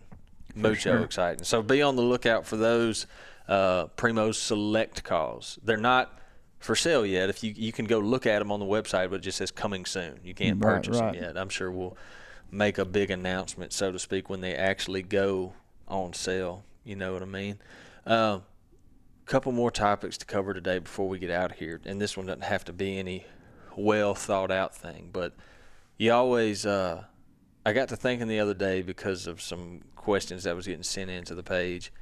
[0.56, 1.00] Mucho sure.
[1.02, 1.44] exciting.
[1.44, 3.06] So be on the lookout for those
[3.50, 5.60] uh, Primos select calls.
[5.64, 6.18] They're not
[6.64, 7.30] for sale yet.
[7.30, 9.52] If you you can go look at them on the website, but it just says
[9.52, 10.20] coming soon.
[10.24, 11.14] You can't Right, purchase right.
[11.14, 11.38] them yet.
[11.38, 11.98] I'm sure we'll
[12.52, 15.54] make a big announcement, so to speak, when they actually go
[15.88, 16.64] on sale.
[16.84, 17.60] You know what I mean?
[18.06, 18.42] A
[19.26, 22.26] couple more topics to cover today before we get out of here, and this one
[22.28, 23.26] doesn't have to be any
[23.76, 25.34] well thought out thing, but
[25.98, 26.66] you always.
[26.66, 27.04] Uh,
[27.66, 31.10] I got to thinking the other day because of some questions that was getting sent
[31.10, 31.94] into the page.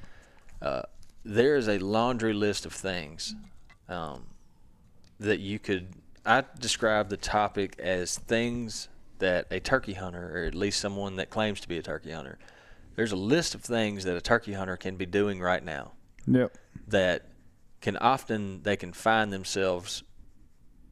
[0.60, 0.82] Uh,
[1.24, 3.36] there is a laundry list of things
[3.88, 4.26] um,
[5.22, 5.88] that you could.
[6.26, 11.30] I describe the topic as things that a turkey hunter, or at least someone that
[11.30, 12.38] claims to be a turkey hunter,
[12.96, 15.94] there's a list of things that a turkey hunter can be doing right now
[16.28, 16.58] Yep.
[16.88, 17.26] that
[17.82, 20.04] can often they can find themselves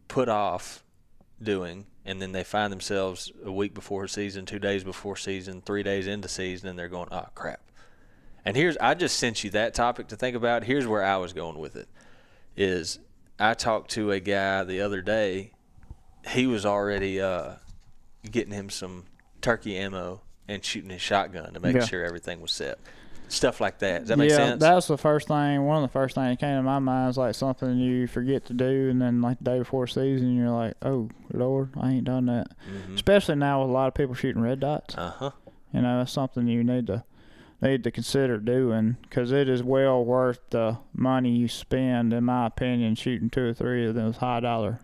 [0.08, 0.84] put off
[1.42, 5.84] doing and then they find themselves a week before season, two days before season, three
[5.84, 7.62] days into season, and they're going, "Oh crap!"
[8.46, 10.64] And here's I just sent you that topic to think about.
[10.64, 11.88] Here's where I was going with it.
[12.58, 13.00] Is
[13.40, 15.52] I talked to a guy the other day.
[16.28, 17.54] He was already uh,
[18.30, 19.06] getting him some
[19.42, 21.86] turkey ammo and shooting his shotgun to make Yeah.
[21.86, 22.80] sure everything was set.
[23.30, 24.00] Stuff like that.
[24.02, 24.60] Does that make yeah, sense?
[24.60, 25.64] that's the first thing.
[25.64, 28.46] One of the first things that came to my mind is like something you forget
[28.46, 32.06] to do, and then like the day before season, you're like, "Oh Lord, I ain't
[32.06, 32.96] done that." Mhm.
[32.96, 34.96] Especially now with a lot of people shooting red dots.
[34.98, 35.32] Uh huh.
[35.72, 37.04] You know, that's something you need to
[37.62, 42.48] need to consider doing because it is well worth the money you spend, in my
[42.48, 44.80] opinion, shooting two or three of those high dollar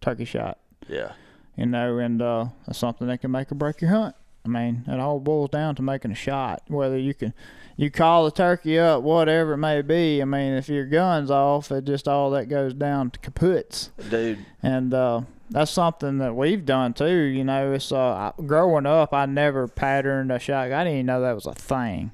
[0.00, 0.58] turkey shot.
[0.88, 1.12] Yeah.
[1.56, 4.14] You know, and uh, that's something that can make or break your hunt.
[4.44, 6.62] I mean, it all boils down to making a shot.
[6.68, 7.34] Whether you can,
[7.76, 10.22] you call the turkey up, whatever it may be.
[10.22, 14.38] I mean, if your gun's off, it just all that goes down to kaputs Dude,
[14.62, 17.06] and uh, that's something that we've done too.
[17.06, 20.78] You know, it's uh, growing up, I never patterned a shotgun.
[20.78, 22.12] I didn't even know that was a thing.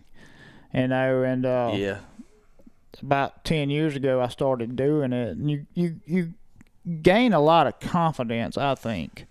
[0.72, 2.00] You know, and uh, yeah.
[3.00, 5.36] about ten years ago, I started doing it.
[5.36, 6.34] And you you you
[7.02, 9.26] gain a lot of confidence, I think,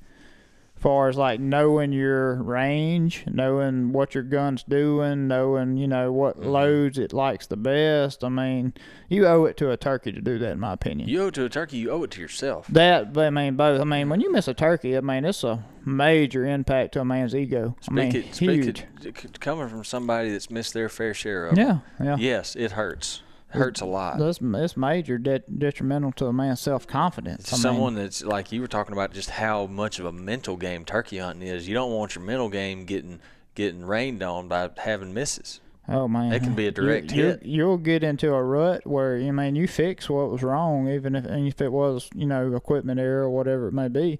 [0.84, 6.40] far as like knowing your range, knowing what your gun's doing, knowing you know what
[6.40, 6.46] Mhm.
[6.46, 8.24] loads it likes the best.
[8.24, 8.74] I mean,
[9.10, 11.08] you owe it to a turkey to do that, in my opinion.
[11.10, 12.68] You owe it to a turkey, you owe it to yourself.
[12.68, 13.80] That, but I mean, both.
[13.80, 17.06] I mean, when you miss a turkey, I mean, it's a major impact to a
[17.06, 17.76] man's ego.
[17.90, 18.84] I mean, it, speak huge.
[19.06, 21.54] it, coming from somebody that's missed their fair share of.
[21.58, 21.62] it.
[21.62, 22.18] Yeah, yeah.
[22.20, 23.22] Yes, it hurts.
[23.54, 24.18] It hurts a lot.
[24.18, 27.50] That's it's major de- detrimental to a man's self confidence.
[27.50, 31.20] Someone that's like you were talking about, just how much of a mental game turkey
[31.20, 31.68] hunting is.
[31.68, 33.20] You don't want your mental game getting
[33.56, 35.60] getting rained on by having misses.
[35.88, 37.44] oh man, that can be a direct you, hit.
[37.44, 41.16] You, will get into a rut where you mean you fix what was wrong, even
[41.16, 44.20] if and if it was you know equipment error or whatever it may be,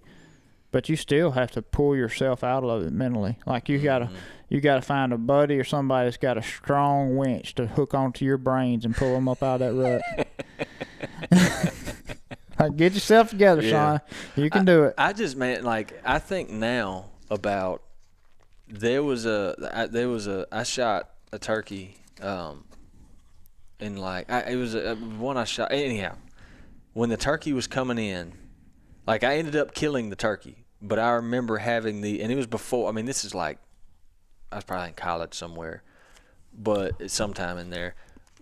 [0.74, 3.38] but you still have to pull yourself out of it mentally.
[3.46, 4.16] Like you gotta Mm-hmm.
[4.50, 8.26] you gotta find a buddy or somebody that's got a strong winch to hook onto
[8.26, 10.28] your brains and pull them up out of that rut.
[12.60, 13.72] like, get yourself together, Yeah.
[14.00, 14.02] son.
[14.36, 14.96] You can do it.
[14.98, 17.82] I just man, like I think now about
[18.68, 22.66] there was a I, there was a I shot a turkey, um,
[23.80, 26.16] and like I, it was a, one I shot anyhow.
[26.94, 28.34] When the turkey was coming in,
[29.08, 32.46] like I ended up killing the turkey, but I remember having the and it was
[32.48, 32.90] before.
[32.90, 33.58] I mean, this is like
[34.52, 35.82] I was probably in college somewhere,
[36.54, 37.96] but sometime in there.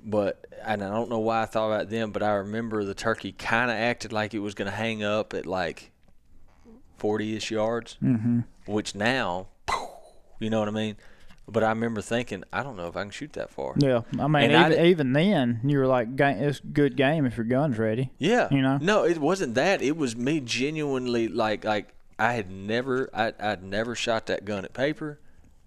[0.03, 3.31] But and I don't know why I thought about them, but I remember the turkey
[3.31, 5.91] kind of acted like it was going to hang up at like
[6.99, 8.39] 40ish yards, Mm-hmm.
[8.65, 9.47] which now,
[10.39, 10.95] you know what I mean.
[11.47, 13.73] But I remember thinking, I don't know if I can shoot that far.
[13.77, 17.35] Yeah, I mean, And I even, then, you were like, "Ga- "It's good game if
[17.35, 18.47] your gun's ready." Yeah.
[18.51, 18.77] You know?
[18.79, 19.81] No, it wasn't that.
[19.81, 21.89] It was me genuinely like like
[22.21, 25.19] I had never I I'd never shot that gun at paper.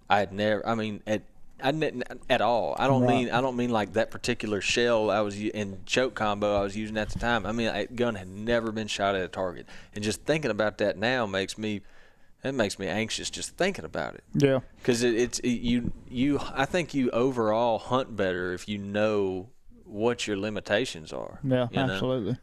[0.09, 1.23] I had never I mean at
[1.61, 2.75] I didn't at all.
[2.79, 3.09] I don't Right.
[3.09, 6.77] mean I don't mean like that particular shell I was in choke combo I was
[6.77, 7.45] using at the time.
[7.45, 9.65] I mean that gun had never been shot at a target.
[9.93, 11.81] And just thinking about that now makes me
[12.43, 14.23] it makes me anxious just thinking about it.
[14.33, 18.77] Yeah, Because it, it's it, you you I think you overall hunt better if you
[18.77, 19.49] know
[19.83, 21.39] what your limitations are.
[21.43, 21.83] yeah, you know?
[21.85, 22.37] absolutely,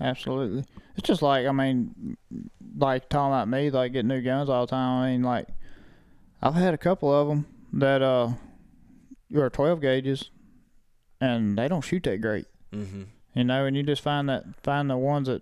[0.00, 0.64] absolutely.
[1.00, 2.18] It's just like I mean,
[2.76, 5.02] like talking about me, like getting new guns all the time.
[5.02, 5.48] I mean, like
[6.42, 8.32] I've had a couple of them that uh,
[9.34, 10.28] are 12 gauges,
[11.18, 12.44] and they don't shoot that great.
[12.74, 13.04] Mm-hmm.
[13.34, 15.40] You know, and you just find that find the ones that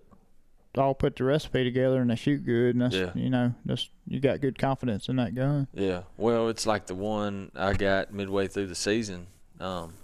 [0.77, 3.11] all put the recipe together and they shoot good, and that's Yeah.
[3.17, 5.67] you know, just you got good confidence in that gun.
[5.75, 6.03] Yeah.
[6.17, 9.27] Well, it's like the one I got midway through the season
[9.59, 9.95] um,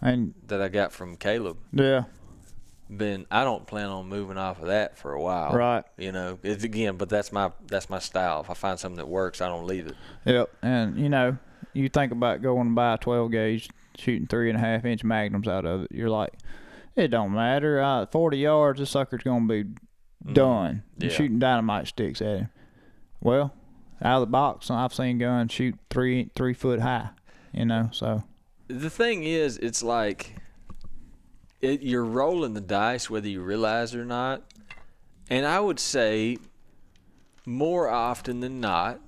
[0.00, 1.58] And that I got from Caleb.
[1.70, 2.04] yeah,
[2.90, 5.52] Been I don't plan on moving off of that for a while.
[5.52, 5.84] right.
[5.96, 8.40] You know, it's again, but that's my that's my style.
[8.40, 9.94] If I find something that works, I don't leave it.
[10.24, 10.50] Yep.
[10.62, 11.38] And you know,
[11.72, 15.04] you think about going to buy a 12 gauge, shooting three and a half inch
[15.04, 15.92] magnums out of it.
[15.92, 16.32] You're like,
[16.96, 17.80] it don't matter.
[17.80, 19.64] Uh, 40 yards, this sucker's gonna be
[20.32, 20.82] done.
[20.98, 21.16] You're Yeah.
[21.16, 22.48] shooting dynamite sticks at him.
[23.20, 23.54] Well,
[24.02, 27.10] out of the box, I've seen guns shoot three three foot high.
[27.52, 28.24] You know, so
[28.66, 30.34] The thing is, it's like
[31.60, 34.42] it, you're rolling the dice whether you realize it or not.
[35.28, 36.38] And I would say
[37.46, 39.00] more often than not,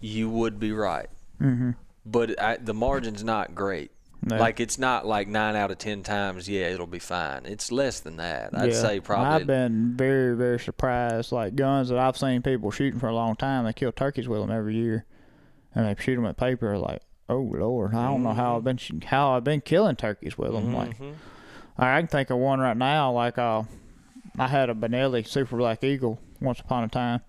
[0.00, 1.08] you would be right.
[1.38, 1.70] hmm
[2.04, 3.90] But I, the margin's not great.
[4.26, 4.38] Yeah.
[4.38, 6.48] Like it's not like nine out of ten times.
[6.48, 7.42] Yeah, it'll be fine.
[7.44, 8.56] It's less than that.
[8.56, 8.80] I'd Yeah.
[8.80, 9.26] say probably.
[9.42, 11.30] I've been very, very surprised.
[11.30, 14.40] Like guns that I've seen people shooting for a long time, they kill turkeys with
[14.40, 15.04] them every year,
[15.74, 16.78] and they shoot them at paper.
[16.78, 20.52] Like, oh lord, I don't know how I've been how I've been killing turkeys with
[20.52, 20.72] them.
[20.74, 21.14] Like, Mhm.
[21.76, 23.12] I can think of one right now.
[23.12, 23.62] Like, uh,
[24.38, 27.20] I had a Benelli Super Black Eagle once upon a time,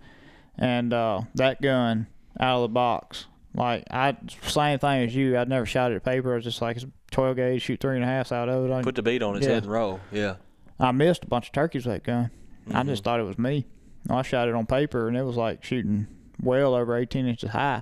[0.57, 2.07] and uh, that gun
[2.39, 3.25] out of the box.
[3.53, 5.37] Like, I same thing as you.
[5.37, 6.33] I'd never shot it at paper.
[6.33, 8.73] I was just like, it's 12 gauge, shoot three and a half out of it.
[8.73, 9.53] I, Put the bead on its Yeah.
[9.53, 9.99] head and roll.
[10.11, 10.35] Yeah.
[10.79, 12.31] I missed a bunch of turkeys with that gun.
[12.73, 13.03] I just Mm-hmm.
[13.03, 13.65] thought it was me.
[14.09, 16.07] I shot it on paper, and it was like shooting
[16.41, 17.81] well over 18 inches high.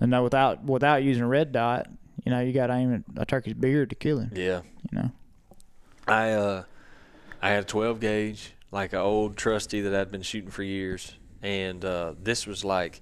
[0.00, 1.88] And now without without using a red dot,
[2.24, 4.30] you know, you got to aim at a turkey's beard to kill him.
[4.34, 4.60] Yeah.
[4.92, 5.10] You know.
[6.06, 6.64] I uh,
[7.42, 11.14] I had a 12 gauge, like an old trusty that I'd been shooting for years,
[11.42, 13.00] and uh, this was like,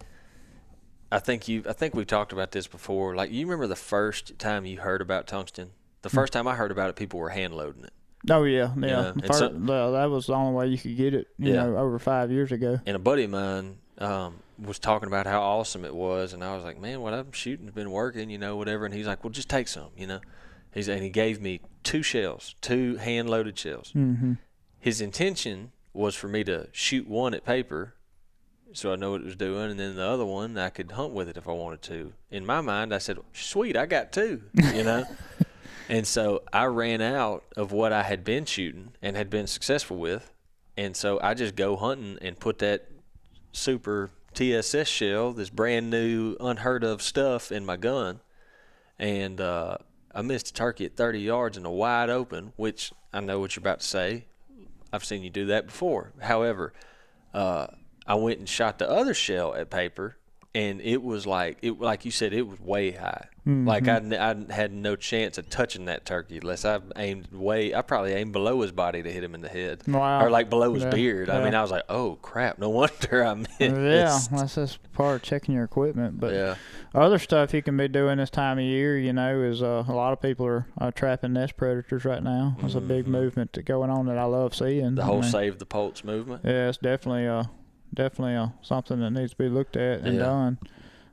[1.11, 3.15] I think you, I think we've talked about this before.
[3.15, 5.71] Like, you remember the first time you heard about tungsten?
[6.03, 6.17] The Hmm.
[6.17, 7.93] first time I heard about it, people were hand loading it,
[8.31, 8.87] Oh yeah, yeah.
[8.87, 11.29] Yeah, The and fir- so- the- that was the only way you could get it.
[11.39, 11.65] You Yeah.
[11.67, 12.81] know, over five years ago.
[12.87, 16.55] and a buddy of mine um, was talking about how awesome it was, and I
[16.57, 18.85] was like, man, what I'm shooting's been working, you know, whatever.
[18.85, 20.21] And he's like, well, just take some, you know.
[20.73, 23.93] He's and he gave me two shells, two hand loaded shells.
[23.95, 24.35] Mm-hmm.
[24.79, 27.95] his intention was for me to shoot one at paper
[28.73, 31.13] so I know what it was doing, and then the other one I could hunt
[31.13, 32.13] with it if I wanted to.
[32.31, 35.05] In my mind, I said, "Sweet, I got two, you know.
[35.89, 39.99] and so I ran out of what I had been shooting and had been successful
[39.99, 40.33] with,
[40.77, 42.89] and so I just go hunting and put that
[43.53, 48.21] super TSS shell, this brand new, unheard of stuff, in my gun,
[48.99, 49.77] and uh,
[50.15, 53.57] I missed a turkey at 30 yards in a wide open, which I know what
[53.57, 54.27] you're about to say.
[54.93, 56.13] I've seen you do that before.
[56.21, 56.73] However,
[57.33, 57.69] uh,
[58.07, 60.17] I went and shot the other shell at paper,
[60.55, 63.27] and it was like it like you said, it was way high.
[63.45, 67.75] Like I, I had no chance of touching that turkey unless I aimed way.
[67.75, 70.25] I probably aimed below his body to hit him in the head, Wow.
[70.25, 71.29] or like below his Yeah, beard.
[71.29, 73.51] I mean, I was like, oh crap, no wonder I missed.
[73.61, 76.21] Yeah, that's just part of checking your equipment.
[76.21, 76.55] But yeah,
[76.95, 79.93] other stuff you can be doing this time of year, you know, is uh, a
[79.93, 82.57] lot of people are uh, trapping nest predators right now.
[82.61, 84.85] There's a big movement that going on that I love seeing.
[84.85, 84.95] Mm-hmm.
[84.95, 86.43] the I whole mean, save the Poults movement.
[86.45, 87.43] Yeah, it's definitely uh
[87.95, 90.21] definitely uh, something that needs to be looked at and Yeah.
[90.25, 90.59] done.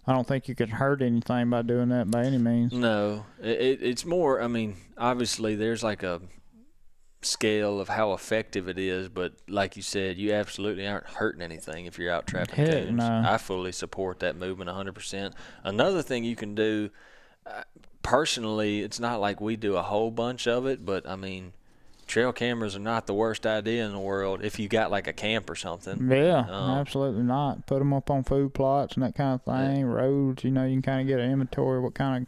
[0.07, 2.73] I don't think you can hurt anything by doing that by any means.
[2.73, 4.41] No, it, it, it's more.
[4.41, 6.21] I mean, obviously, there's like a
[7.21, 11.85] scale of how effective it is, but like you said, you absolutely aren't hurting anything
[11.85, 13.23] if you're out trapping Heck, no.
[13.25, 15.33] I fully support that movement 100%.
[15.63, 16.89] Another thing you can do,
[17.45, 17.63] uh,
[18.01, 21.53] personally, it's not like we do a whole bunch of it, but I mean,
[22.09, 25.13] trail cameras are not the worst idea in the world if you got like a
[25.13, 26.09] camp or something.
[26.11, 27.67] Yeah, Um, absolutely not.
[27.67, 29.85] Put them up on food plots and that kind of thing.
[29.85, 32.27] Roads, you know, you can kind of get an inventory what kind of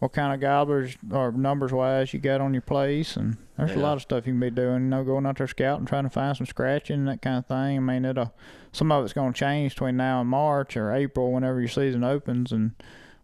[0.00, 3.78] what kind of gobblers or numbers wise you got on your place, and there's a
[3.78, 4.84] lot of stuff you can be doing.
[4.84, 7.46] You know, going out there scouting, trying to find some scratching and that kind of
[7.46, 7.76] thing.
[7.76, 8.32] I mean, it'll
[8.72, 12.02] some of it's going to change between now and March or April, whenever your season
[12.02, 12.72] opens, and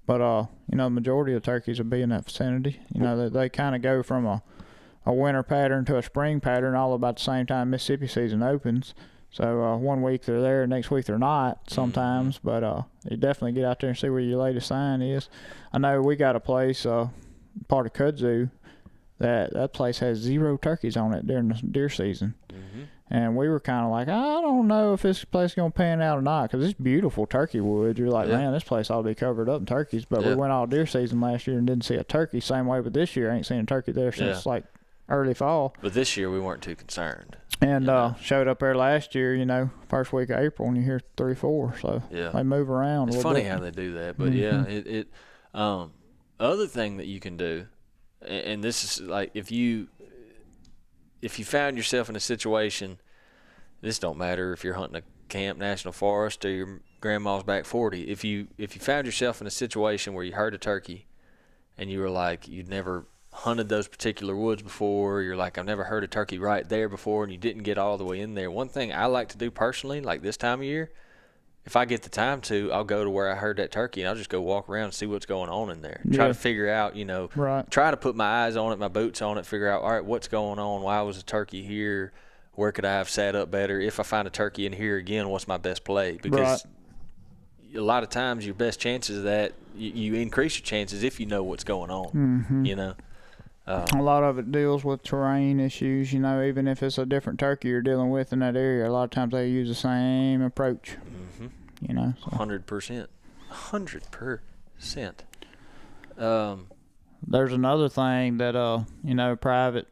[0.04, 2.78] but uh, you know, the majority of turkeys will be in that vicinity.
[2.94, 4.42] You know, they they kind of go from a
[5.06, 8.94] a winter pattern to a spring pattern all about the same time Mississippi season opens.
[9.30, 12.38] So uh, one week they're there, next week they're not sometimes.
[12.42, 15.28] But uh, you definitely get out there and see where your latest sign is.
[15.72, 17.08] I know we got a place, uh,
[17.68, 18.50] part of Kudzu,
[19.18, 22.34] that that place has zero turkeys on it during the deer season.
[22.50, 25.70] hmm And we were kind of like, I don't know if this place is going
[25.72, 27.98] to pan out or not because it's beautiful turkey wood.
[27.98, 28.38] You're like, Yeah.
[28.38, 30.04] man, this place ought to be covered up in turkeys.
[30.04, 32.40] But we went all deer season last year and didn't see a turkey.
[32.40, 33.30] Same way but this year.
[33.30, 34.50] I ain't seen a turkey there since Yeah.
[34.52, 34.64] like
[35.08, 35.74] early fall.
[35.80, 37.36] But this year we weren't too concerned.
[37.60, 37.96] And Yeah.
[37.96, 41.00] uh, showed up there last year, you know, first week of April, and you hear
[41.16, 41.74] three, four.
[41.80, 42.30] So Yeah.
[42.30, 43.08] they move around.
[43.08, 43.50] It's a funny bit.
[43.50, 44.68] how they do that, but yeah, Mhm.
[44.70, 45.08] it, it
[45.54, 45.92] um
[46.38, 47.66] other thing that you can do,
[48.20, 49.88] and this is like if you
[51.22, 53.00] if you found yourself in a situation,
[53.80, 58.08] this don't matter if you're hunting a camp national forest or your grandma's back forty.
[58.10, 61.06] If you if you found yourself in a situation where you heard a turkey,
[61.78, 65.84] and you were like you'd never hunted those particular woods before, you're like I've never
[65.84, 68.50] heard a turkey right there before, and you didn't get all the way in there.
[68.50, 70.90] One thing I like to do personally, like this time of year,
[71.66, 74.08] if I get the time to, I'll go to where I heard that turkey and
[74.08, 76.02] I'll just go walk around and see what's going on in there.
[76.12, 77.68] Try to figure out, you know, Right.
[77.70, 80.04] try to put my eyes on it, my boots on it, figure out, all right,
[80.04, 80.82] what's going on?
[80.82, 82.12] Why was a turkey here?
[82.52, 83.80] Where could I have sat up better?
[83.80, 86.18] If I find a turkey in here again, what's my best play?
[86.22, 86.64] Because
[87.74, 91.20] a lot of times your best chances of that, you, you increase your chances if
[91.20, 92.94] you know what's going on, hmm you know?
[93.66, 96.12] Uh, A lot of it deals with terrain issues.
[96.12, 98.92] You know, even if it's a different turkey you're dealing with in that area, a
[98.92, 100.96] lot of times they use the same approach.
[101.40, 101.50] mhm.
[101.80, 103.10] You know, so Hundred percent,
[103.48, 105.24] hundred percent.
[106.16, 106.68] Um,
[107.26, 109.88] there's another thing that uh you know private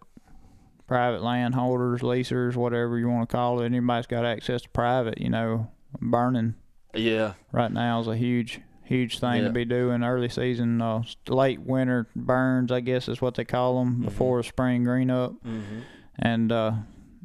[0.87, 5.21] private landholders, leasers, whatever you want to call it, anybody's got access to private.
[5.21, 5.71] You know,
[6.01, 6.55] burning
[6.95, 7.35] Yeah.
[7.53, 9.49] right now is a huge huge thing Yeah.
[9.49, 13.79] to be doing early season uh late winter burns i guess is what they call
[13.79, 14.05] them Mm-hmm.
[14.05, 15.81] before spring green up Mm-hmm.
[16.19, 16.73] and uh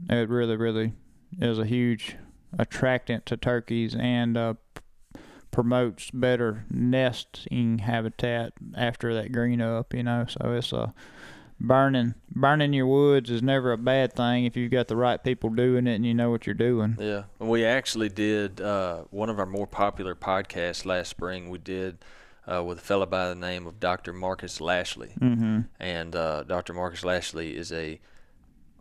[0.10, 0.94] it really really
[1.40, 2.16] is a huge
[2.58, 5.20] attractant to turkeys and uh p-
[5.52, 10.94] promotes better nesting habitat after that green up you know so it's a
[11.60, 15.50] burning burning your woods is never a bad thing if you've got the right people
[15.50, 19.40] doing it and you know what you're doing Yeah, we actually did uh, one of
[19.40, 21.50] our more popular podcasts last spring.
[21.50, 21.98] We did
[22.52, 24.14] uh, with a fellow by the name of Dr.
[24.14, 26.74] Marcus Lashley, mm-hmm and uh, Dr.
[26.74, 28.00] Marcus Lashley is a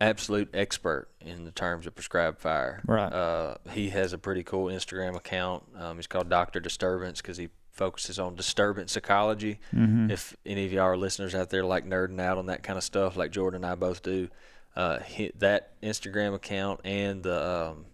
[0.01, 2.81] absolute expert in the terms of prescribed fire.
[2.87, 3.11] Right.
[3.11, 5.63] Uh, he has a pretty cool Instagram account.
[5.77, 7.49] Um, he's called Doctor Disturbance because he
[7.79, 9.59] focuses on disturbance ecology.
[9.73, 10.11] Mm-hmm.
[10.11, 12.83] If any of y'all are listeners out there like nerding out on that kind of
[12.83, 14.27] stuff, like Jordan and I both do,
[14.75, 14.99] uh,
[15.37, 17.39] that Instagram account and the
[17.71, 17.85] um,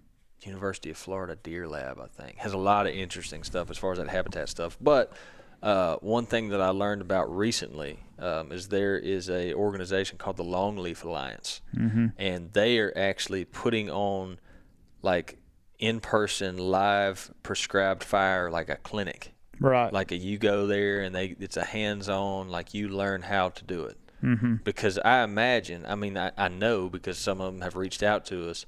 [0.42, 3.92] University of Florida Deer Lab, I think, has a lot of interesting stuff as far
[3.92, 4.76] as that habitat stuff.
[4.82, 5.14] But
[5.62, 10.38] uh, one thing that I learned about recently um, is there is a organization called
[10.38, 12.08] the Longleaf Alliance, Mm-hmm.
[12.18, 14.40] and they are actually putting on
[15.04, 15.38] like
[15.78, 19.92] in-person live prescribed fire, like a clinic right.
[19.92, 23.64] Like a, you go there and they it's a hands-on like you learn how to
[23.64, 23.98] do it.
[24.24, 24.56] Mm-hmm.
[24.64, 28.26] Because i imagine i mean I, I know because some of them have reached out
[28.28, 28.66] to us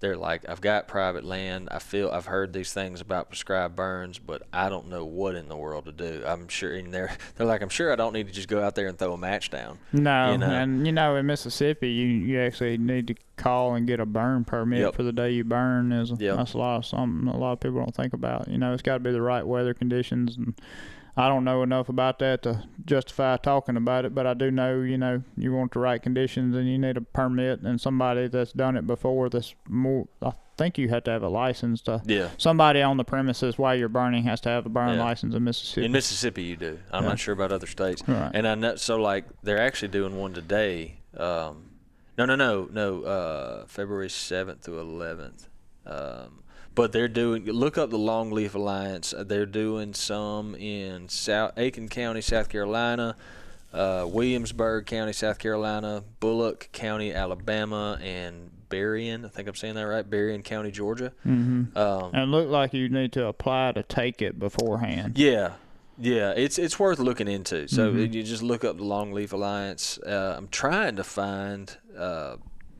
[0.00, 4.18] they're like i've got private land i feel i've heard these things about prescribed burns
[4.18, 7.46] but i don't know what in the world to do i'm sure and they're they're
[7.46, 9.50] like i'm sure i don't need to just go out there and throw a match
[9.50, 10.46] down No, you know?
[10.50, 14.44] and you know in Mississippi, you you actually need to call and get a burn
[14.44, 14.94] permit Yep.
[14.94, 15.92] for the day you burn.
[15.92, 16.36] Is Yep.
[16.36, 18.48] that's a lot of something a lot of people don't think about.
[18.48, 20.54] You know, it's got to be the right weather conditions, and
[21.16, 24.14] I don't know enough about that to justify talking about it.
[24.14, 27.00] But I do know, you know, you want the right conditions, and you need a
[27.00, 29.30] permit and somebody that's done it before.
[29.30, 30.08] That's more.
[30.22, 32.00] I think you have to have a license to.
[32.06, 35.04] yeah Somebody on the premises while you're burning has to have a burn Yeah.
[35.04, 35.84] license in Mississippi.
[35.84, 37.10] in mississippi you do i'm Yeah.
[37.10, 38.30] not sure about other states Right.
[38.32, 41.00] And I know, so like they're actually doing one today.
[41.14, 41.72] Um,
[42.16, 43.02] no, no, no, no.
[43.02, 45.46] Uh, February seventh through eleventh.
[45.86, 46.42] Um,
[46.76, 47.44] but they're doing.
[47.46, 49.12] Look up the Longleaf Alliance.
[49.12, 53.16] Uh, They're doing some in South Aiken County, South Carolina,
[53.72, 59.24] uh, Williamsburg County, South Carolina, Bullock County, Alabama, and Berrien.
[59.24, 60.08] I think I'm saying that right.
[60.08, 61.12] Berrien County, Georgia.
[61.26, 61.76] mm-hmm.
[61.76, 65.16] Um, And look like you need to apply to take it beforehand.
[65.18, 65.52] Yeah,
[65.98, 67.68] yeah, it's it's worth looking into.
[67.68, 68.12] So Mhm.
[68.12, 69.98] you just look up the Longleaf Alliance.
[69.98, 72.36] Uh, I'm trying to find uh,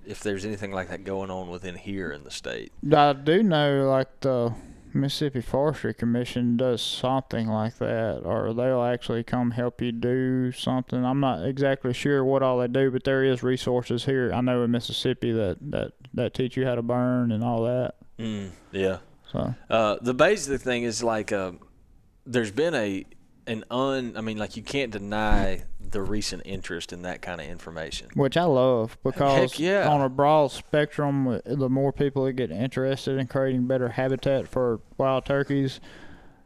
[0.06, 2.72] if there's anything like that going on within here in the state.
[2.92, 4.54] I do know, like the
[4.94, 11.04] Mississippi Forestry Commission does something like that, or they'll actually come help you do something.
[11.04, 14.32] I'm not exactly sure what all they do, but there is resources here.
[14.32, 17.94] I know in Mississippi that that that teach you how to burn and all that.
[18.18, 18.98] Mm, yeah.
[19.30, 21.52] So Uh, the basic thing is like uh,
[22.24, 23.04] there's been a
[23.46, 24.14] an un.
[24.16, 28.08] I mean, like you can't deny the recent interest in that kind of information.
[28.14, 29.88] which I love because yeah.
[29.88, 34.80] on a broad spectrum, the more people that get interested in creating better habitat for
[34.98, 35.80] wild turkeys,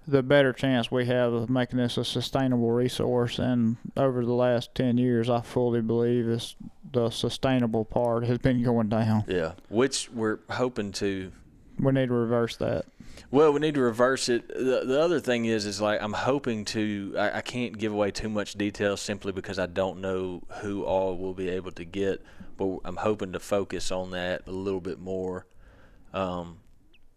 [0.07, 3.39] the better chance we have of making this a sustainable resource.
[3.39, 6.57] And over the last ten years, I fully believe this
[6.93, 9.25] the sustainable part has been going down.
[9.27, 11.33] Yeah, which we're hoping to
[11.79, 12.85] We need to reverse that.
[13.31, 14.49] Well, we need to reverse it.
[14.49, 17.15] The, the other thing is, is like I'm hoping to.
[17.19, 21.17] I, I can't give away too much detail simply because I don't know who all
[21.17, 22.23] we'll be able to get.
[22.57, 25.47] But I'm hoping to focus on that a little bit more.
[26.13, 26.59] Um,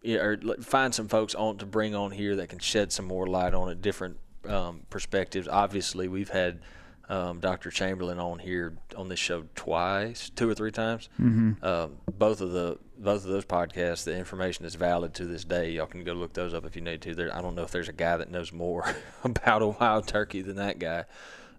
[0.02, 3.26] yeah, or find some folks on to bring on here that can shed some more
[3.26, 5.48] light on it, different um, perspectives.
[5.48, 6.60] Obviously, we've had
[7.08, 7.70] um, Dr.
[7.70, 11.08] Chamberlain on here on this show twice, two or three times.
[11.20, 11.64] Mm-hmm.
[11.64, 15.70] Um, both of the both of those podcasts, the information is valid to this day.
[15.72, 17.14] Y'all can go look those up if you need to.
[17.14, 18.94] There, I don't know if there's a guy that knows more
[19.24, 21.04] about a wild turkey than that guy.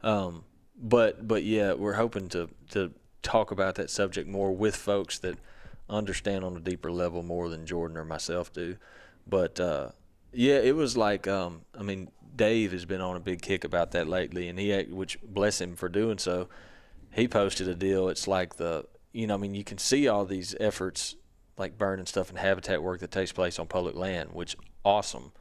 [0.02, 0.44] Um,
[0.78, 2.92] but but yeah, we're hoping to to
[3.22, 5.38] talk about that subject more with folks that
[5.90, 8.78] understand on a deeper level more than Jordan or myself do.
[9.28, 9.90] But uh,
[10.34, 13.92] yeah, it was like um, I mean, Dave has been on a big kick about
[13.92, 16.48] that lately, and he which bless him for doing so.
[17.12, 18.10] He posted a deal.
[18.10, 21.16] It's like the you know I mean you can see all these efforts
[21.58, 25.32] like burning stuff and habitat work that takes place on public land, which awesome.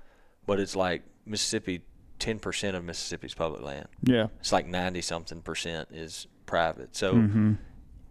[0.46, 1.82] But it's like Mississippi,
[2.18, 3.88] ten percent of Mississippi's public land.
[4.02, 4.28] Yeah.
[4.40, 6.94] It's like ninety something percent is private.
[6.94, 7.54] So Mm-hmm.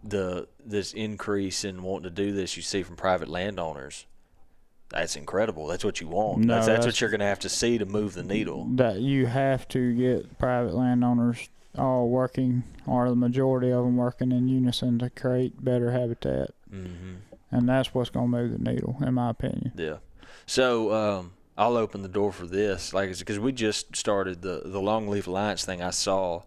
[0.02, 4.06] the this increase in wanting to do this you see from private landowners,
[4.90, 5.66] that's incredible.
[5.66, 6.40] That's what you want.
[6.40, 8.66] No, that's, that's that's- what you're going to have to see to move the needle.
[8.76, 14.30] That you have to get private landowners all working, or the majority of them working
[14.30, 17.14] in unison to create better habitat, Mm-hmm.
[17.52, 19.72] and that's what's gonna move the needle, in my opinion.
[19.76, 19.96] Yeah.
[20.46, 24.80] So um, I'll open the door for this, like, because we just started the the
[24.80, 25.82] Longleaf Alliance thing.
[25.82, 26.42] I saw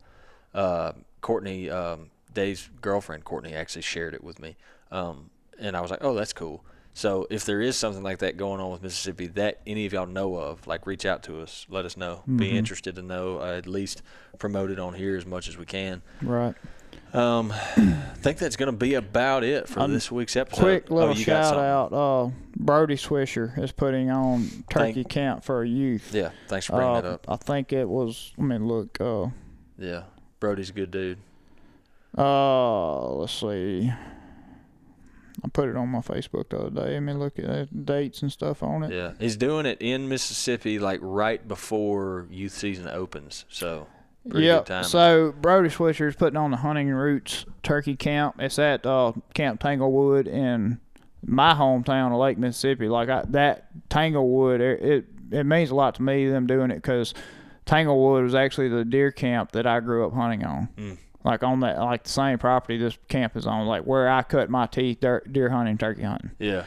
[0.54, 4.56] uh, Courtney, um, Dave's girlfriend, Courtney, actually shared it with me,
[4.92, 5.30] um,
[5.60, 6.64] and I was like, oh, that's cool.
[6.98, 10.08] So if there is something like that going on with Mississippi that any of y'all
[10.08, 12.24] know of, like reach out to us, let us know.
[12.26, 12.54] Be Mhm.
[12.56, 13.38] interested to know.
[13.40, 14.02] Uh, at least
[14.40, 16.02] promote it on here as much as we can.
[16.24, 16.56] Right.
[17.14, 20.60] Um, I think that's going to be about it for Um, this week's episode.
[20.64, 21.94] Quick Oh, little got shout out.
[21.94, 26.12] Uh, Brody Swisher is putting on turkey Thank- camp for youth.
[26.16, 27.26] Yeah, thanks for bringing Uh, that up.
[27.30, 28.34] I think it was.
[28.40, 29.00] I mean, look.
[29.00, 29.28] Uh,
[29.78, 30.06] Yeah,
[30.40, 31.20] Brody's a good dude.
[32.18, 33.94] uh, let's see.
[35.44, 36.98] I put it on my Facebook the other day.
[36.98, 38.92] I mean, look at the dates and stuff on it.
[38.92, 43.46] Yeah, he's doing it in Mississippi, like right before youth season opens.
[43.50, 43.88] So,
[44.26, 44.82] Yeah.
[44.82, 48.36] So Brody Swisher is putting on the Hunting Roots Turkey Camp.
[48.40, 50.80] It's at uh, Camp Tanglewood in
[51.26, 52.90] my hometown of Lake Mississippi.
[52.90, 56.76] Like I, that Tanglewood, it, it it means a lot to me them doing it
[56.76, 57.14] because
[57.66, 60.70] Tanglewood was actually the deer camp that I grew up hunting on.
[60.78, 60.98] Mm.
[61.28, 64.50] Like on that, like the same property this camp is on, like where I cut
[64.50, 66.32] my teeth deer, deer hunting, turkey hunting.
[66.40, 66.64] yeah,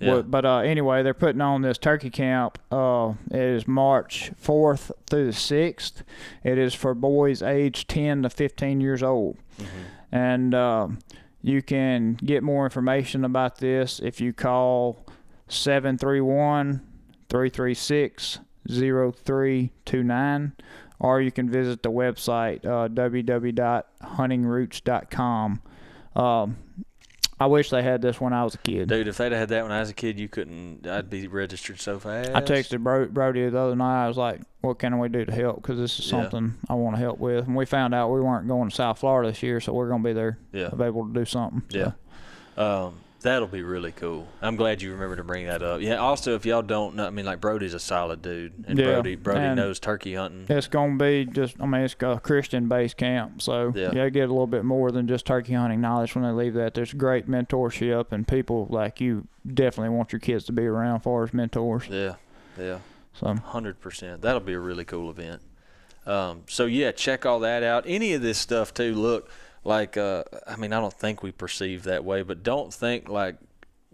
[0.00, 2.58] yeah, Well, but uh, anyway, they're putting on this turkey camp.
[2.70, 6.02] Uh, it is March 4th through the 6th.
[6.44, 9.36] It is for boys aged 10 to 15 years old.
[9.58, 9.66] Mhm.
[10.12, 10.98] And um,
[11.42, 15.04] you can get more information about this if you call
[15.48, 16.82] 731
[17.28, 18.38] 336
[18.70, 20.52] 0329,
[20.98, 25.62] or you can visit the website uh, www.huntingroots.com.
[26.16, 26.56] Um,
[27.40, 28.88] I wish they had this when I was a kid.
[28.88, 29.08] dude.
[29.08, 30.86] If they'd have had that when I was a kid, you couldn't.
[30.86, 32.30] I'd be registered so fast.
[32.32, 34.04] I texted Bro- Brody the other night.
[34.04, 35.56] I was like, "What can we do to help?
[35.60, 36.22] Because this is Yeah.
[36.22, 39.00] something I want to help with." And we found out we weren't going to South
[39.00, 41.62] Florida this year, so we're going to be there, Yeah, available to do something.
[41.70, 41.92] So,
[42.56, 42.62] yeah.
[42.64, 44.28] Um, that'll be really cool.
[44.40, 45.80] I'm glad you remember to bring that up.
[45.80, 45.96] Yeah.
[45.96, 49.16] Also, if y'all don't know, I mean, like Brody's a solid dude, and Yeah, Brody
[49.16, 50.46] Brody and- knows turkey hunting.
[50.48, 53.42] It's going to be just, I mean, it's a Christian based camp.
[53.42, 53.90] So, Yeah.
[53.92, 54.04] yeah.
[54.04, 56.74] you get a little bit more than just turkey hunting knowledge when they leave that.
[56.74, 61.24] There's great mentorship, and people like you definitely want your kids to be around for
[61.24, 61.84] as mentors.
[61.90, 62.14] Yeah,
[62.58, 62.78] yeah.
[63.14, 64.22] So, Hundred percent.
[64.22, 65.40] That'll be a really cool event.
[66.06, 67.84] Um, so yeah, check all that out.
[67.86, 68.94] Any of this stuff too.
[68.94, 69.30] Look,
[69.64, 73.36] like uh, I mean, I don't think we perceive that way, but don't think like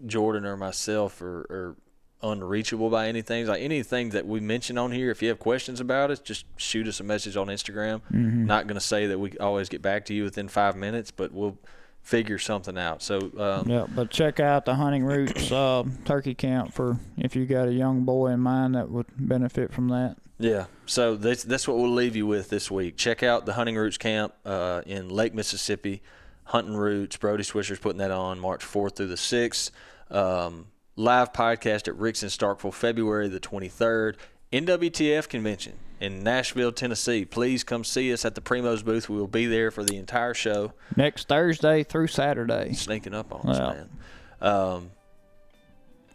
[0.05, 1.75] Jordan or myself are, are
[2.23, 3.47] unreachable by anything.
[3.47, 6.87] Like anything that we mention on here, if you have questions about it, just shoot
[6.87, 8.01] us a message on Instagram.
[8.11, 8.45] mhm.
[8.45, 11.31] Not going to say that we always get back to you within five minutes, but
[11.31, 11.57] we'll
[12.01, 13.01] figure something out.
[13.01, 17.45] So um, Yeah, but check out the Hunting Roots uh, turkey camp for if you
[17.45, 20.17] got a young boy in mind that would benefit from that.
[20.39, 20.65] Yeah.
[20.85, 22.97] So that's that's what we'll leave you with this week.
[22.97, 26.01] Check out the Hunting Roots Camp uh, in Lake Mississippi.
[26.45, 27.15] Hunting Roots.
[27.15, 29.71] Brody Swisher's putting that on March 4th through the 6th.
[30.09, 34.15] Um, live podcast at Rick's in Starkville, February the 23rd.
[34.51, 37.23] NWTF convention in Nashville, Tennessee.
[37.23, 39.07] Please come see us at the Primos booth.
[39.07, 40.73] We will be there for the entire show.
[40.97, 42.73] Next Thursday through Saturday.
[42.73, 43.89] Sneaking up on us, man.
[44.41, 44.91] Um,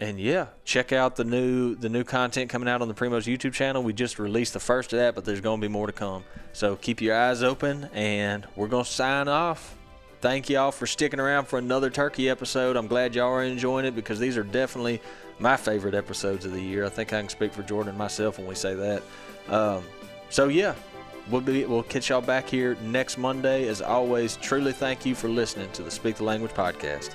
[0.01, 3.55] and yeah, check out the new the new content coming out on the Primos YouTube
[3.55, 3.83] channel.
[3.83, 6.25] We just released the first of that, but there's going to be more to come.
[6.53, 9.77] So keep your eyes open, and we're going to sign off.
[10.21, 12.77] Thank y'all for sticking around for another turkey episode.
[12.77, 15.01] I'm glad y'all are enjoying it because these are definitely
[15.39, 16.85] my favorite episodes of the year.
[16.85, 19.03] I think I can speak for Jordan and myself when we say that.
[19.49, 19.85] Um,
[20.31, 20.75] so yeah,
[21.31, 23.69] we'll be we'll catch y'all back here next Monday.
[23.69, 27.15] As always, truly thank you for listening to the Speak the Language podcast.